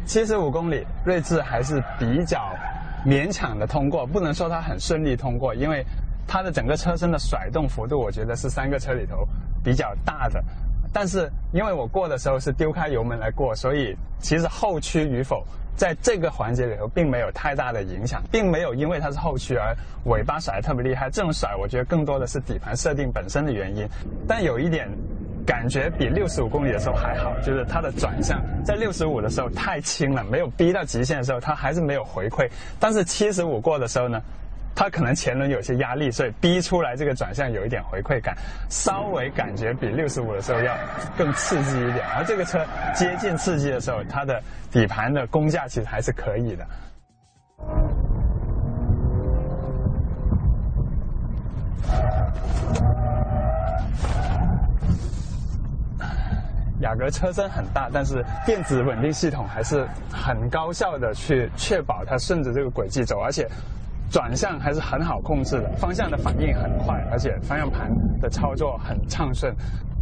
[0.05, 2.55] 七十五公里，锐志还是比较
[3.05, 5.85] 勉强的通过，不能说它很顺利通过，因为
[6.29, 9.27] 它的整个车身的甩动幅度，我觉得是三个车里头
[9.65, 10.43] 比较大的。
[10.99, 15.45] 但是因为我过的时候是丢开油门来过，所以其实后驱与否
[15.77, 19.77] 在这个环节里头并没有太大的影响，并没有因为它是后驱而
[20.07, 21.11] 尾巴甩得特别厉害。
[21.11, 23.87] 这种甩，我觉得更多的是底盘设定本身的原因。
[24.27, 24.89] 但有一点。
[25.47, 32.51] 感觉比六十五公里的时候还好，就是它的转向在六十五的时候太轻了，没有逼到极限的时候，它还是没有回馈。
[32.81, 34.21] 但是七十五过的时候呢，
[34.77, 38.37] 它可能前轮有些压力，所以逼出来这个转向有一点回馈感，
[38.69, 40.77] 稍微感觉比六十五的时候要
[41.17, 42.07] 更刺激一点。
[42.15, 42.63] 而这个车
[42.95, 44.39] 接近刺激的时候，它的
[44.71, 46.67] 底盘的功架其实还是可以的。
[56.81, 63.49] 雅阁车身很大，但是电子稳定系统还是很高效的去确保它顺着这个轨迹走，而且
[64.11, 67.91] 转向还是很好控制的，方向的反应很快，而且方向盘
[68.21, 69.55] 的操作很畅顺。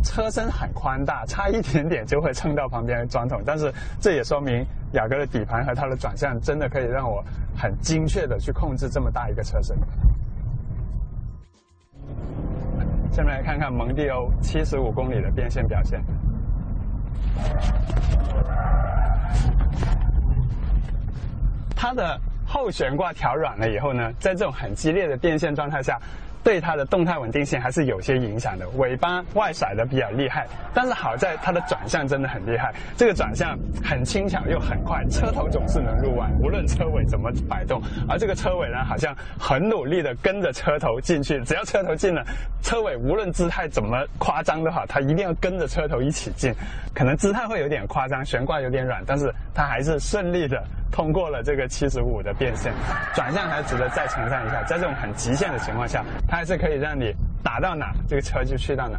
[0.03, 7.25] 车身很宽大，差一点点就会蹭到旁边的砖头，但是这也说明雅阁的底盘和它的转向真的可以让我
[7.57, 9.75] 很精确的去控制这么大一个车身。
[13.11, 16.05] 下面来看看蒙迪欧七十五公里的变线表现。
[21.75, 25.99] 它的后悬挂调软了以后呢，在这种很激烈的变线状态下，
[26.45, 28.69] 对它的动态稳定性还是有些影响的。
[28.77, 37.83] 尾巴外甩的比较厉害，但是好在它的转向真的很厉害，这个转向很轻巧又很快，车头总是能入弯，无论车尾怎么摆动。
[38.07, 42.23] 而这个车尾呢，好像很努力的跟着车头进去，只要车头进了，
[42.63, 46.53] 车尾无论姿态怎么夸张的话，它一定要跟着车头一起进。
[46.95, 52.73] 可能姿态会有点夸张，悬挂有点软，但是它还是顺利的通过了这个七十五的变线。
[53.15, 56.05] 转向还值得再称赞一下，在这种很极限的情况下，
[56.35, 57.15] 还是可以让你
[57.45, 58.99] 打到哪，这个车就去到哪。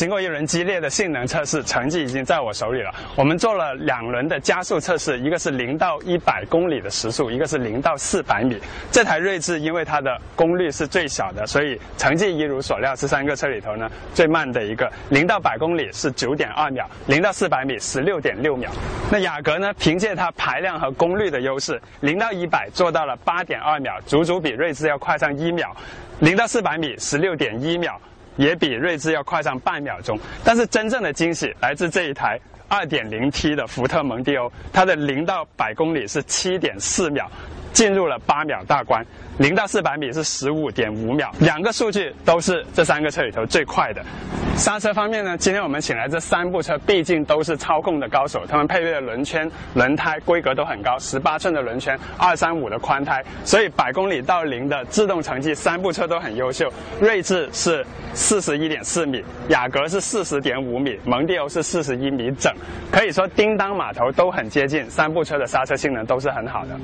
[0.00, 2.90] 经过一轮激烈的性能测试，成绩已经在我手里了。
[3.16, 8.58] 我们做了两轮的加速测试，一个是零到一百公里的时速，一个是零到四百米。
[8.90, 14.90] 这台锐志因为它的功率是最小的，所以成绩一如所料，是三个车里头呢最慢的一个。
[15.10, 18.70] 零到百公里是九点二秒，零到四百米十六点六秒。
[19.12, 25.76] 那雅阁呢，凭借它排量和功率的优势，零到一百做到了八点二秒，足足比锐志要快上一秒。
[26.20, 28.00] 零到四百米十六点一秒。
[28.40, 37.30] 也比锐志要快上半秒钟，但是真正的惊喜来自这一台 2.0T 的福特蒙迪欧，它的零到百公里是7.4秒，
[37.72, 39.04] 进入了八秒大关，
[39.38, 44.02] 零到四百米是十五点五秒，两个数据都是这三个车里头最快的。
[44.56, 56.70] 刹车方面呢，今天我们请来这三部车，毕竟都是操控的高手，他们配备的轮圈、轮胎规格都很高，十八寸的轮圈，二三五的宽胎，所以百公里到零的制动成绩，三部车都很优秀。
[57.00, 62.52] 锐志是四十一点四米，雅阁是四十点五米，蒙迪欧是四十一米整，
[62.92, 66.78] 可以说叮当码头都很接近，三部车的刹车性能都是很好的。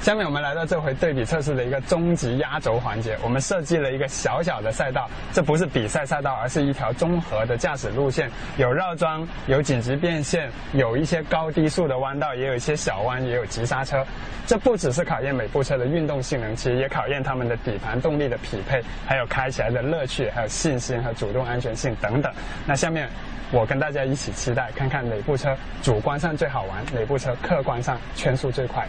[0.00, 14.02] 下面我们来到这回对比测试的一个终极压轴环节，我们设计了一个小小的赛道，这不是比赛赛道，而是一条综合的驾驶路线，有绕桩，有紧急变线，有一些高低速的弯道，也有一些小弯，也有急刹车。
[14.46, 22.32] 这不只是考验每部车的运动性能，其实也考验它们的底盘动力的匹配，还有开起来的乐趣，还有信心和主动安全性等等。
[22.66, 23.06] 那下面
[23.52, 28.88] 我跟大家一起期待，看看哪部车主观上最好玩，哪部车客观上圈速最快。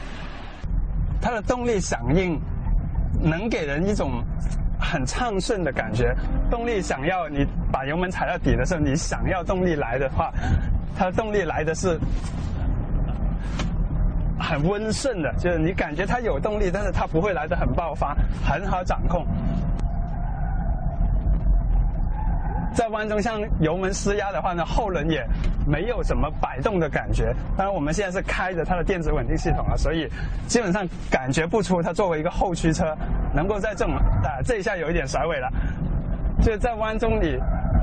[1.21, 2.39] 它的动力响应
[3.21, 4.23] 能给人一种
[4.79, 6.15] 很畅顺的感觉。
[6.49, 10.33] 动力想要你把油门踩到底的时候，你想要动力来的话，
[10.97, 11.99] 它的动力来的是
[14.39, 19.25] 很温顺的，就是你感觉它有动力，但是它不会来的很爆发，很好掌控。
[22.73, 25.25] 在弯中像油门施压的话呢，后轮也
[25.67, 27.33] 没有什么摆动的感觉。
[27.57, 30.09] 当然我们现在是开着它的电子稳定系统啊，所以
[30.47, 32.95] 基本上感觉不出它作为一个后驱车
[33.33, 35.49] 能够在这种啊这一下有一点甩尾了，
[36.41, 37.37] 就在弯中你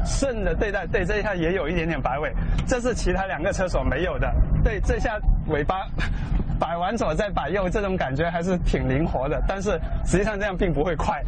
[0.07, 2.33] 顺着对待，对这一下也有一点点摆尾，
[2.67, 4.33] 这是其他两个车所没有的。
[4.65, 5.19] 对这下
[5.49, 5.87] 尾巴
[6.59, 11.23] 摆完左再摆右，这种感觉还是挺灵活的，但是实际上这样并不会快。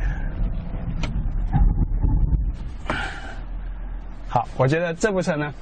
[4.32, 5.52] 好，我觉得这部车呢，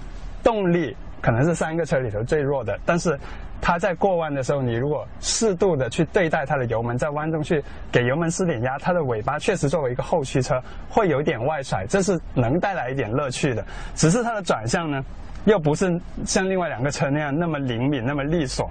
[0.45, 3.19] 动力可能是三个车里头最弱的，但是
[3.63, 13.65] 它在过弯的时候，你如果适度的去对待它的油门，在弯中去给油门施点压，它的尾巴确实作为一个后驱车会有点外甩，这是能带来一点乐趣的。
[13.95, 15.03] 只是它的转向呢，
[15.47, 18.71] 又不是像另外两个车那样那么灵敏、那么利索，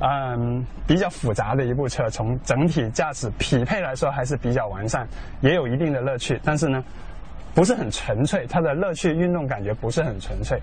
[0.00, 5.06] 嗯，比较复杂的一部车，从整体驾驶匹配来说还是比较完善，
[5.42, 6.82] 也有一定的乐趣，但是呢。
[7.58, 10.62] 不是很纯粹，它的乐趣、运动感觉不是很纯粹。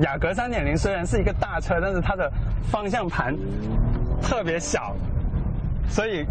[0.00, 2.28] 雅阁三点零虽然是一个大车，但是它的
[2.72, 3.36] 方向盘
[4.20, 4.96] 特别小，
[5.88, 6.26] 所以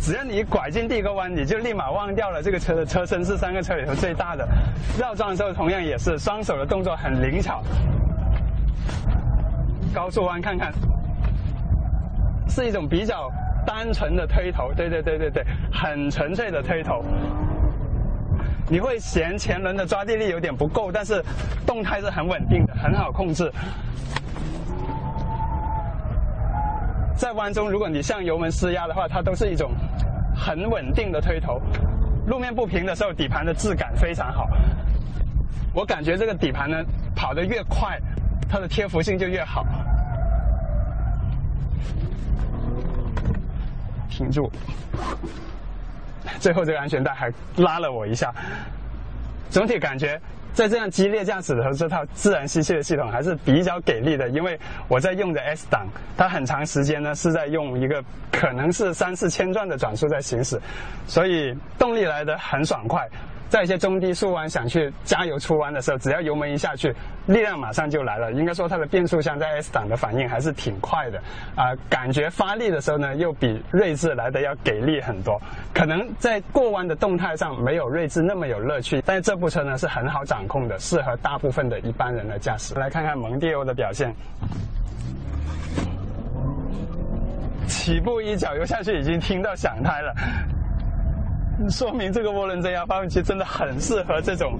[0.00, 4.48] 只要你拐进第一个弯，你就立马忘掉了这个车的车身是三个车里头最大的。
[4.98, 7.62] 绕桩的时候同样也是，双手的动作很灵巧。
[9.92, 10.72] 高速弯看看。
[12.48, 13.30] 是一种比较
[13.66, 17.04] 单纯的推头，对对对对对，很纯粹的推头。
[18.68, 21.22] 你会嫌前轮的抓地力有点不够，但是
[21.66, 23.50] 动态是很稳定的，很好控制。
[27.14, 29.72] 在弯中，如果你向油门施压的话，它都是一种
[30.34, 31.60] 很稳定的推头。
[32.26, 34.48] 路面不平的时候，底盘的质感非常好。
[35.74, 36.82] 我感觉这个底盘呢，
[37.14, 37.98] 跑得越快，
[38.48, 39.66] 它的贴服性就越好。
[44.12, 44.50] 停住！
[46.38, 48.32] 最后这个安全带还拉了我一下。
[49.50, 50.20] 总体感觉
[50.52, 54.28] 在这样激烈驾驶的时候，这套自然吸气的系统还是比较给力的。
[54.28, 54.58] 因为
[54.88, 55.86] 我在用的 S 档，
[56.16, 60.60] 它很长时间呢是在用一个可能是三四千转的转速在行驶，
[61.06, 63.08] 所以动力来的很爽快。
[63.52, 66.88] 在一些中低速弯想去加油出弯的时候，只要油门一下去，
[67.26, 68.32] 力量马上就来了。
[68.32, 71.18] 应该说它的变速箱在 S 档的反应还是挺快的，
[71.54, 75.38] 啊，感觉发力的时候呢，又比锐志来的要给力很多。
[75.74, 82.74] 可能在过弯的动态上没有锐志那么有乐趣，但是这部车呢是很好掌控的，适合大部分的一般人的驾驶。
[82.76, 84.14] 来看看蒙迪欧的表现，
[87.68, 90.14] 起步一脚油下去，已经听到响胎了。
[91.70, 94.58] 说明这个涡轮增压发动机真的很适合这种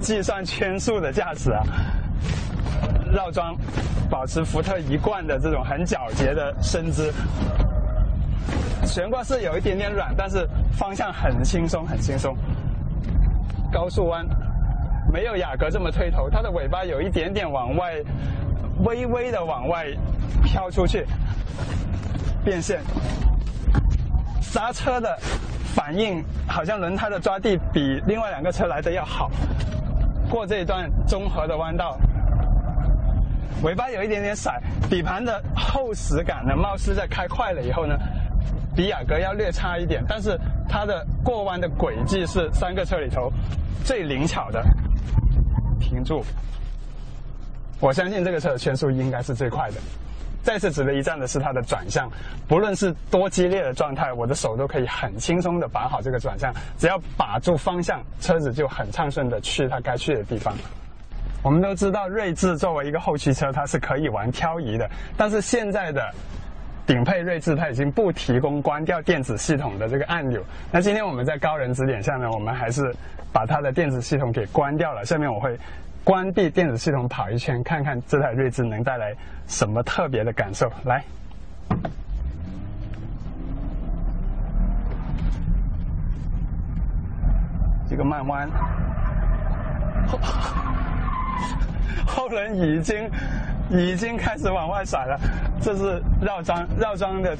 [0.00, 1.62] 计算圈速的驾驶啊！
[3.12, 3.56] 绕桩
[4.10, 7.12] 保持福特一贯的这种很矫捷的身姿，
[8.84, 12.36] 悬挂是有一点点软，但是方向很轻松，很轻松。
[13.72, 14.24] 高速弯
[15.12, 17.94] 没有雅阁这么推头，它的尾巴有一点点往外，
[18.84, 19.86] 微微的往外
[20.44, 21.06] 飘出去，
[22.44, 22.80] 变线，
[24.50, 25.18] 刹车的。
[25.74, 29.30] 反应好像轮胎的抓地比另外两个车来的要好。
[30.30, 31.98] 过这一段综合的弯道，
[33.62, 37.94] 尾巴有一点点甩，底盘的厚实感呢，貌似在开快了以后呢，
[38.74, 40.02] 比雅阁要略差一点。
[40.08, 43.30] 但是它的过弯的轨迹是三个车里头
[43.84, 44.64] 最灵巧的。
[45.78, 46.24] 停住。
[47.80, 49.76] 我相信这个车的圈速应该是最快的。
[50.46, 52.08] 再次值得一赞的是它的转向，
[52.46, 60.54] 不论是多激烈的状态，我的手都可以很轻松的把好这个转向，只要把住方向，车子就很畅顺的去它该去的地方。
[61.42, 66.14] 我们都知道，锐志作为一个后驱车，它是可以玩漂移的，但是现在的
[66.86, 70.40] 顶配锐志它已经不提供关掉电子系统的这个按钮。
[70.70, 72.94] 那今天我们在高人指点下呢，我们还是
[73.32, 75.04] 把它的电子系统给关掉了。
[75.04, 75.58] 下面我会。
[76.06, 79.12] 关闭电子系统，跑一圈，看看这台锐志能带来
[79.48, 80.70] 什么特别的感受。
[80.84, 81.02] 来，
[87.90, 88.48] 这个慢弯，
[92.06, 93.10] 后轮已经
[93.68, 95.18] 已经开始往外甩了，
[95.60, 97.36] 这是绕桩绕桩的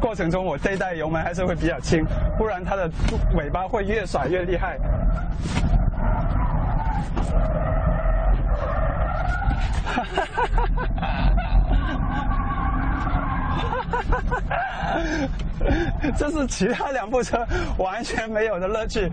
[0.00, 2.02] 过程中，我这一代油门还是会比较轻，
[2.38, 2.90] 不然它的
[3.36, 4.78] 尾巴会越甩越厉害。
[9.84, 10.52] 哈哈哈！
[16.16, 17.46] 这是其他两部车
[17.78, 19.10] 完全没有的乐趣。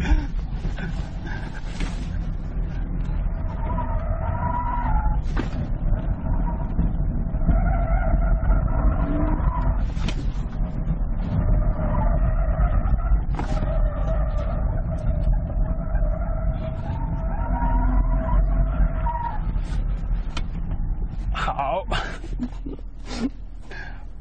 [21.32, 21.84] 好，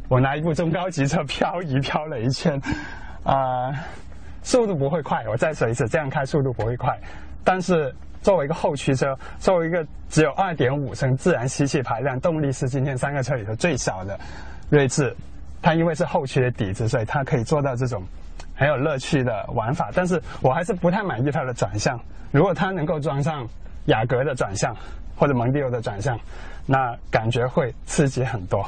[0.08, 2.58] 我拿一部中高级车漂移漂了一圈，
[3.24, 3.70] 啊、
[4.42, 5.22] 速度不会快。
[5.28, 6.98] 我再说一次，这样开速度不会快，
[7.44, 14.18] 但是作为一个后驱车，作为一个只有2.5升自然吸气排量，动力是今天三个车里头最小的
[14.70, 15.14] 锐志，
[15.60, 18.02] 它因为是后驱的底子，所以它可以做到这种
[18.54, 19.90] 很有乐趣的玩法。
[19.94, 22.00] 但是我还是不太满意它的转向。
[22.32, 23.46] 如果它能够装上
[23.86, 24.74] 雅阁的转向
[25.16, 26.18] 或者蒙迪欧的转向，
[26.64, 28.64] 那感觉会刺激很多。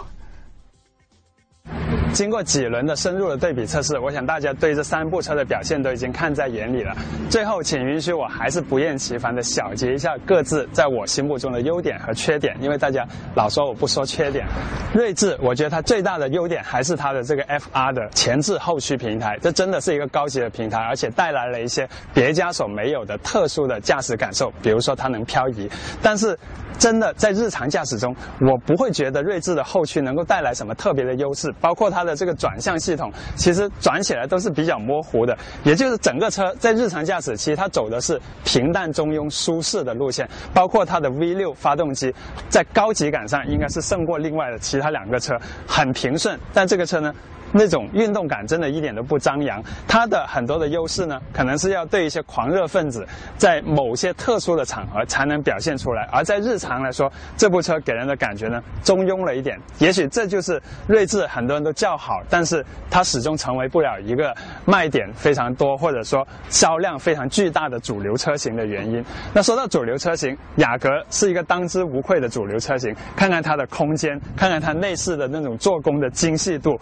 [2.12, 6.94] 经过几轮的深入的对比测试，我想大家对这三部车的表现都已经看在眼里了。
[7.30, 14.44] 最后，请允许我还是不厌其烦的小结一下各自在我心目中的优点和缺点，因为大家老说我不说缺点。
[14.92, 25.70] 锐志，我觉得它最大的优点还是它的这个 FR 的前置后驱平台，这真的是一个高级的平台，而且带来了一些别家所没有的特殊的驾驶感受，比如说它能漂移。
[26.02, 26.36] 但是，
[26.76, 35.36] 真的在日常驾驶中，我不会觉得锐志的后驱能够带来什么特别的优势，包括它它的这个转向系统，其实转起来都是比较模糊的。
[35.64, 42.10] 也就是整个车在日常驾驶期，它走的是平淡中庸、舒适的路线，包括它的 V 六发动机，
[42.48, 46.38] 在高级感上应该是胜过另外的其他两个车，很平顺。
[46.54, 47.14] 但这个车呢？
[47.52, 59.58] 那种运动感真的一点都不张扬，它的很多的优势呢，可能是要对一些狂热分子在某些特殊的场合才能表现出来，而在日常来说，这部车给人的感觉呢中庸了一点。
[59.78, 64.34] 也许这就是锐志很多人都叫好，但是它始终成为不了一个
[64.64, 69.04] 卖点非常多或者说销量非常巨大的主流车型的原因。
[69.32, 76.78] 那说到主流车型，雅阁是一个当之无愧的主流车型，看看它的空间，看看它内饰的那种做工的精细度。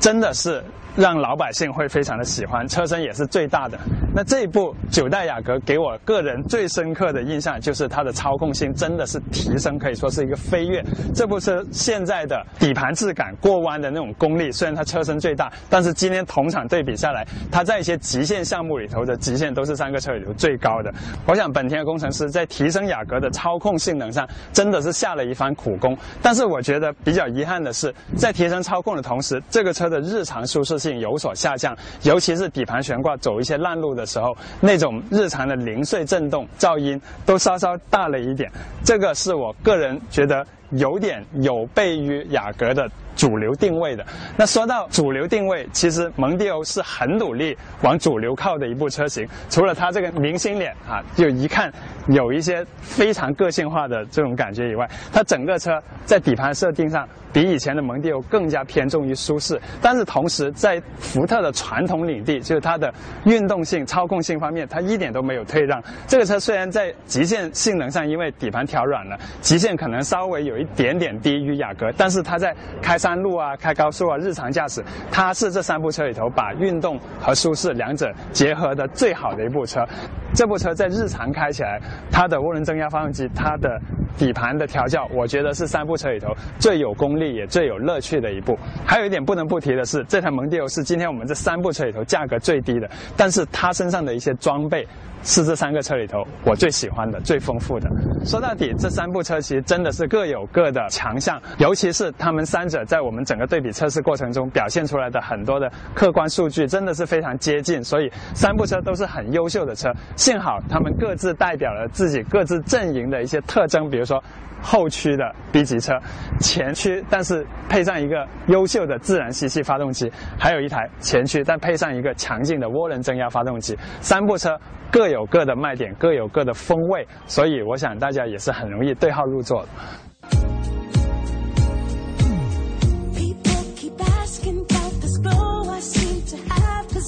[0.00, 0.64] 真的是
[0.96, 3.78] 让老百姓会非常的喜欢，车身也是最大的。
[4.14, 10.82] 那这一部九代雅阁给我个人最深刻的印象就是它的操控性真的是提升，可以说是一个飞跃。
[11.14, 20.92] 这部车现在的底盘质感、过弯的那种功力，虽然它车身最大，但是今天同场对比下来，它在一些极限项目里头的极限都是三个车里头最高的。
[21.26, 25.96] 我想本田的工程师在提升雅阁的操控性能上真的是下了一番苦功。
[26.20, 38.50] 但是我觉得比较遗憾的是，在提升操控的同时，这个车的日常舒适性有所下降，尤其是底盘悬挂走一些烂路的时候，那种日常的零碎震动、噪音都稍稍大了一点。
[38.84, 42.90] 这个是我个人觉得有点有悖于雅阁的
[43.20, 44.02] 主流定位的。
[44.34, 49.28] 那说到主流定位，其实蒙迪欧是很努力往主流靠的一部车型。
[49.50, 51.70] 除了它这个明星脸啊，就一看
[52.08, 59.60] 有一些非常个性化的这种感觉以外，它整个车在底盘设定上比以前的蒙迪欧更加偏重于舒适。
[59.82, 62.90] 但是同时，在福特的传统领地，就是它的
[63.26, 65.78] 运动性、操控性方面，它一点都没有退让。
[66.06, 74.80] 这个车虽然在极限性能上，因为底盘调软了，极限可能稍微有一点点低于雅阁，但是它在开上山路啊、开高速啊、日常驾驶，
[75.10, 79.84] 它是这三部车里头把运动和舒适两者结合的最好的一部车。
[80.32, 83.80] 这部车在日常开起来，它的涡轮增压发动机，它的
[84.16, 86.28] 底盘的调教，我觉得是三部车里头
[86.60, 88.56] 最有功力也最有乐趣的一部。
[88.86, 94.86] 还有一点不能不提的是，这台蒙迪欧是今天我们这三部车里头价格最低的，但是它身上的一些装备
[95.22, 97.90] 是这三个车里头我最喜欢的、最丰富的。
[98.24, 107.82] 说到底，这三部车其实真的是各有各的强项，尤其是他们三者在我们整个对比测试过程中表现出来的很多的客观数据，真的是非常接近。
[107.82, 114.22] 所以三部车都是很优秀的车，幸好他们各自代表了自己各自阵营的一些特征，比如说。
[114.62, 115.98] 后驱的 B 级车，
[116.40, 123.76] 前驱但是配上一个优秀的自然吸气发动机，还有一台前驱但配上一个强劲的涡轮增压发动机。
[124.00, 124.58] 三部车
[124.90, 129.68] 各有各的卖点，各有各的风味，所以我想大家也是很容易对号入座的。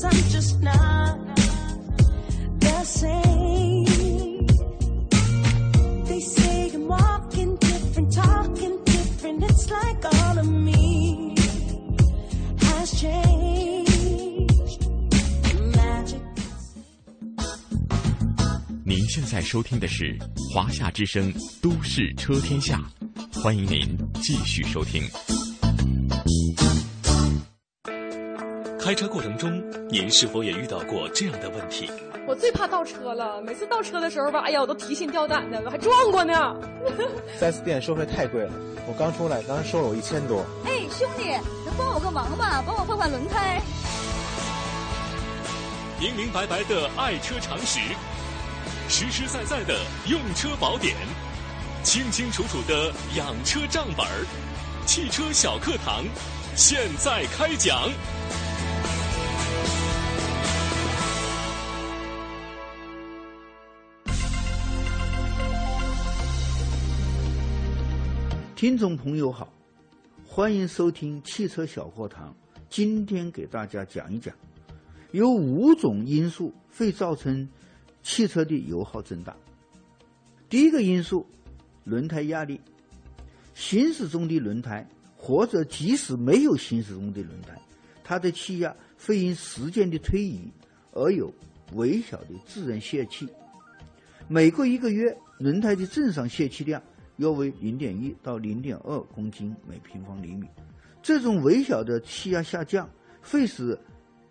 [0.04, 1.31] I'm just not
[19.14, 20.16] 现在收听的是
[20.54, 22.80] 华夏之声《都市车天下》，
[23.42, 25.02] 欢迎您继续收听。
[28.80, 31.90] 开车过程中，您是否也遇到过这样的问题？
[32.26, 36.32] 我最怕倒车了，每次倒车的时候吧，哎呀，我都提心吊胆的，我还撞过呢。
[37.38, 38.52] 4S 店收费太贵了，
[38.88, 40.42] 我刚出来，当时收了我一千多。
[40.64, 41.24] 哎，兄弟，
[41.66, 42.62] 能帮我个忙吗？
[42.66, 43.60] 帮我换换轮胎。
[46.00, 47.78] 明明白白的爱车常识，
[48.92, 49.74] 实实在在的
[50.06, 50.94] 用车宝典，
[51.82, 54.26] 清清楚楚的养车账本儿，
[54.84, 56.04] 汽车小课堂，
[56.54, 57.90] 现在开讲。
[68.54, 69.50] 听众朋友好，
[70.26, 72.36] 欢迎收听汽车小课堂。
[72.68, 74.34] 今天给大家讲一讲，
[75.12, 77.48] 有五种因素会造成
[78.02, 79.36] 汽车的油耗增大。
[80.48, 81.26] 第一个因素，
[81.84, 82.60] 轮胎压力。
[83.54, 87.60] 行驶中的轮胎，或者即使没有行驶中的轮胎，
[88.02, 90.50] 它的气压会因时间的推移
[90.92, 91.32] 而有
[91.74, 93.28] 微小的自然泄气。
[94.26, 96.82] 每隔一个月，轮胎的正常泄气量
[97.16, 100.48] 约为零点一到零点二公斤每平方厘米。
[101.02, 102.88] 这种微小的气压下降，
[103.20, 103.78] 会使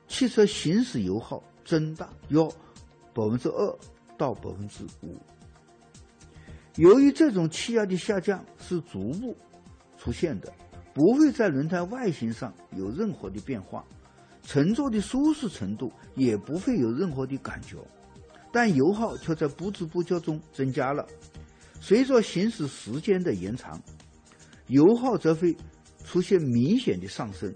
[0.07, 2.39] 汽车行驶油耗增大约
[3.13, 3.79] 百分之二
[4.17, 5.17] 到百分之五。
[6.75, 9.35] 由于这种气压的下降是逐步
[9.97, 10.53] 出现的，
[10.93, 13.85] 不会在轮胎外形上有任何的变化，
[14.43, 17.77] 乘坐的舒适程度也不会有任何的感觉，
[18.51, 21.05] 但油耗却在不知不觉中增加了。
[21.81, 23.81] 随着行驶时间的延长，
[24.67, 25.55] 油耗则会
[26.05, 27.53] 出现明显的上升，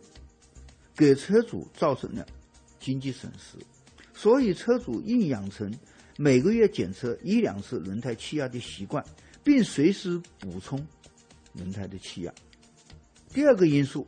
[0.96, 2.26] 给车主造成了
[2.80, 3.58] 经济损失。
[4.16, 5.72] 所以，车主应养成
[6.18, 9.04] 每个月检测一两次轮胎气压的习惯，
[9.44, 10.84] 并随时补充
[11.54, 12.34] 轮胎的气压。
[13.34, 14.08] 第二个因素，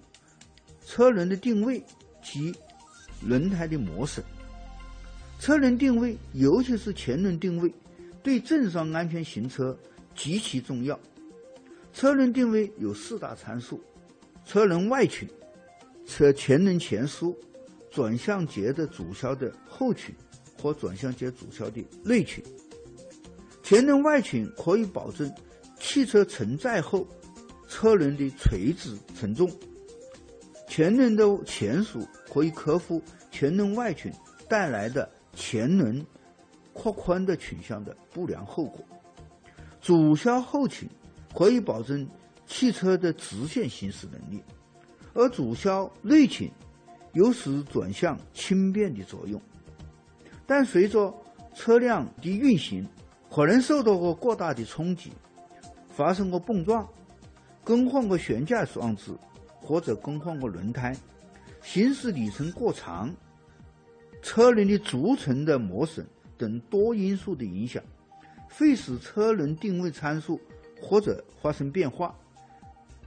[0.85, 1.83] 车轮的定位
[2.23, 2.55] 及
[3.21, 4.23] 轮胎的磨损。
[5.39, 7.71] 车轮定位，尤其是前轮定位，
[8.23, 9.77] 对正常安全行车
[10.15, 10.97] 极其重要。
[11.93, 13.83] 车轮定位有四大参数：
[14.45, 15.27] 车轮外倾、
[16.05, 17.35] 车前轮前枢、
[17.89, 20.13] 转向节的主销的后倾
[20.61, 22.43] 和转向节主销的内倾。
[23.63, 25.29] 前轮外倾可以保证
[25.79, 27.05] 汽车承载后
[27.67, 29.51] 车轮的垂直承重，
[30.67, 34.11] 前轮的前束可以克服前轮外倾
[34.47, 36.05] 带来的前轮
[36.71, 38.85] 扩宽的倾向的不良后果。
[39.81, 40.87] 主销后倾
[41.35, 42.07] 可以保证
[42.45, 44.41] 汽车的直线行驶能力，
[45.13, 46.49] 而主销内倾
[47.17, 49.41] 有使转向轻便的作用。
[50.45, 51.11] 但随着
[51.55, 52.87] 车辆的运行，
[53.29, 55.11] 可能受到过过大的冲击，
[55.89, 56.87] 发生过碰撞，
[57.63, 59.11] 更换过悬架装置，
[59.59, 60.95] 或者更换过轮胎，
[61.63, 63.11] 行驶里程过长，
[64.21, 66.05] 车轮的轴承的磨损
[66.37, 67.83] 等多因素的影响，
[68.47, 70.39] 会使车轮定位参数
[70.79, 72.15] 或者发生变化。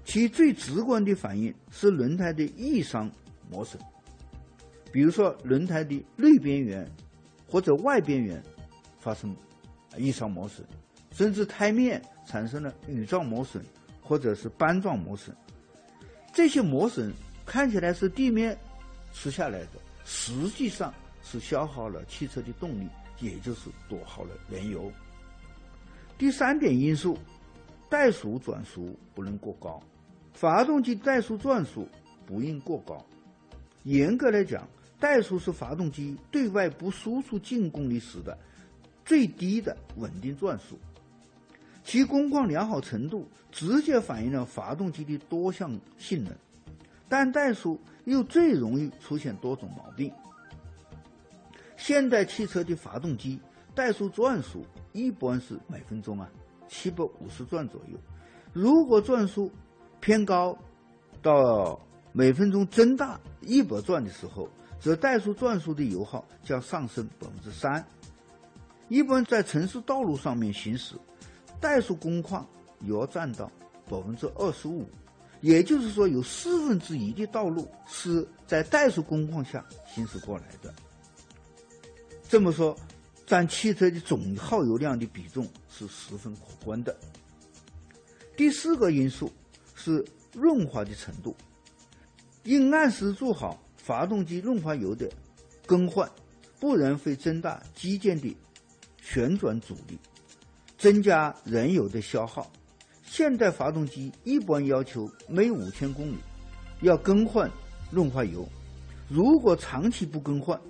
[0.05, 3.09] 其最直观的反应是轮胎的异伤
[3.49, 3.81] 磨损，
[4.93, 6.91] 比如说轮胎的内边缘
[7.47, 8.43] 或者外边缘
[8.99, 9.35] 发生
[9.97, 10.67] 异伤磨损，
[11.13, 13.65] 甚至胎面产生了羽状磨损
[14.03, 15.35] 或者是斑状磨损。
[16.33, 17.13] 这些磨损
[17.45, 18.57] 看起来是地面
[19.13, 22.89] 吃下来的，实际上是消耗了汽车的动力，
[23.21, 24.91] 也就是多耗了燃油。
[26.17, 27.19] 第三点因素，
[27.89, 29.83] 怠速转速不能过高，
[30.33, 31.89] 发动机怠速转速
[32.25, 33.05] 不应过高。
[33.85, 34.69] 严格来讲，
[35.01, 38.37] 怠速是发动机对外不输出净功率时的
[39.05, 40.79] 最低的稳定转速，
[41.83, 46.33] 其工况良好程度直接反映了发动机的多项性能。
[47.09, 50.13] 但怠速又最容易出现多种毛病。
[51.77, 53.41] 现代汽车的发动机
[53.75, 56.31] 怠速转速一般是每分钟啊
[56.69, 57.99] 七百五十转左右，
[58.53, 59.51] 如果转速
[59.99, 60.57] 偏高，
[61.23, 61.81] 到
[62.13, 64.49] 每分钟增大一百转的时候，
[64.81, 67.85] 则怠速转速的油耗将上升百分之三。
[68.89, 70.97] 一般在城市道路上面行驶，
[71.61, 72.45] 怠速工况
[72.81, 73.51] 也要占到
[73.89, 74.89] 百分之二十五，
[75.43, 80.75] 也就是说有四分之一的道路是在怠速工况下行驶过来的。
[82.29, 82.77] 这么说，
[83.27, 86.97] 占汽车的总耗油量的比重是十分可观的。
[88.37, 89.31] 第四个因素
[89.75, 91.37] 是润滑的程度，
[92.45, 95.09] 应按时做好发动机润滑油的
[95.67, 96.09] 更换，
[96.61, 98.37] 不然会增大机件的
[99.01, 99.99] 旋转阻力，
[100.77, 102.51] 增加燃油的消耗。
[103.05, 106.17] 现代发动机一般要求每五千公里
[106.83, 107.51] 要更换
[107.91, 108.47] 润滑油，
[109.09, 110.61] 如果长期不更换，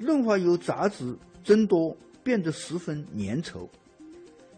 [0.00, 3.68] 润滑油杂质增多，变得十分粘稠，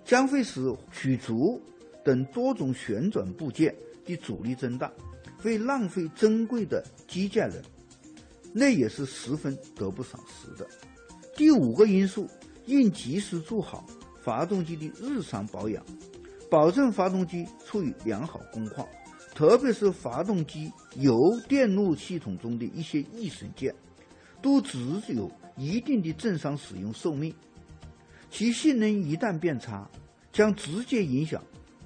[0.05, 1.61] 将会使曲轴
[2.05, 3.75] 等多种旋转部件
[4.07, 4.91] 的阻力增大，
[5.47, 7.63] 会浪费珍贵的机件人，
[8.53, 10.67] 那也是十分得不偿失的。
[11.37, 12.29] 第五个因素，
[12.65, 13.87] 应及时做好
[14.21, 15.81] 发动机的日常保养，
[16.51, 18.85] 保证发动机处于良好工况，
[19.37, 21.17] 特别是发动机油
[21.47, 23.73] 电路系统中的一些易损件。
[24.43, 24.79] 都只
[25.09, 27.33] 有一定的正常使用寿命，
[28.31, 29.89] 其性能一旦变差，
[30.33, 31.41] 将直接影响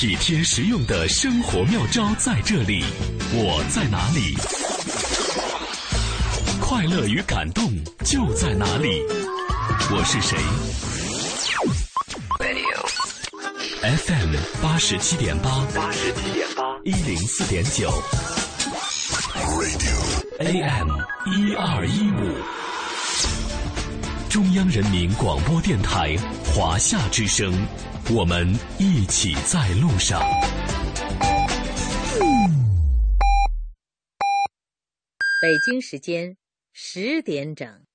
[0.00, 2.84] 体贴实用的生活妙招在这里。
[3.32, 4.36] 我在哪里？
[6.60, 7.64] 快乐与感动
[8.04, 9.02] 就在哪里？
[9.90, 10.38] 我是谁
[13.82, 17.92] ？FM 八十七点八，八十七点八，一零四点九
[20.38, 20.90] ，AM
[21.26, 22.36] 一二一五，
[24.30, 27.52] 中央人民广播电台华夏之声。
[28.10, 30.18] 我们一起在路上。
[35.42, 36.38] 北京时间
[36.72, 37.87] 十点整。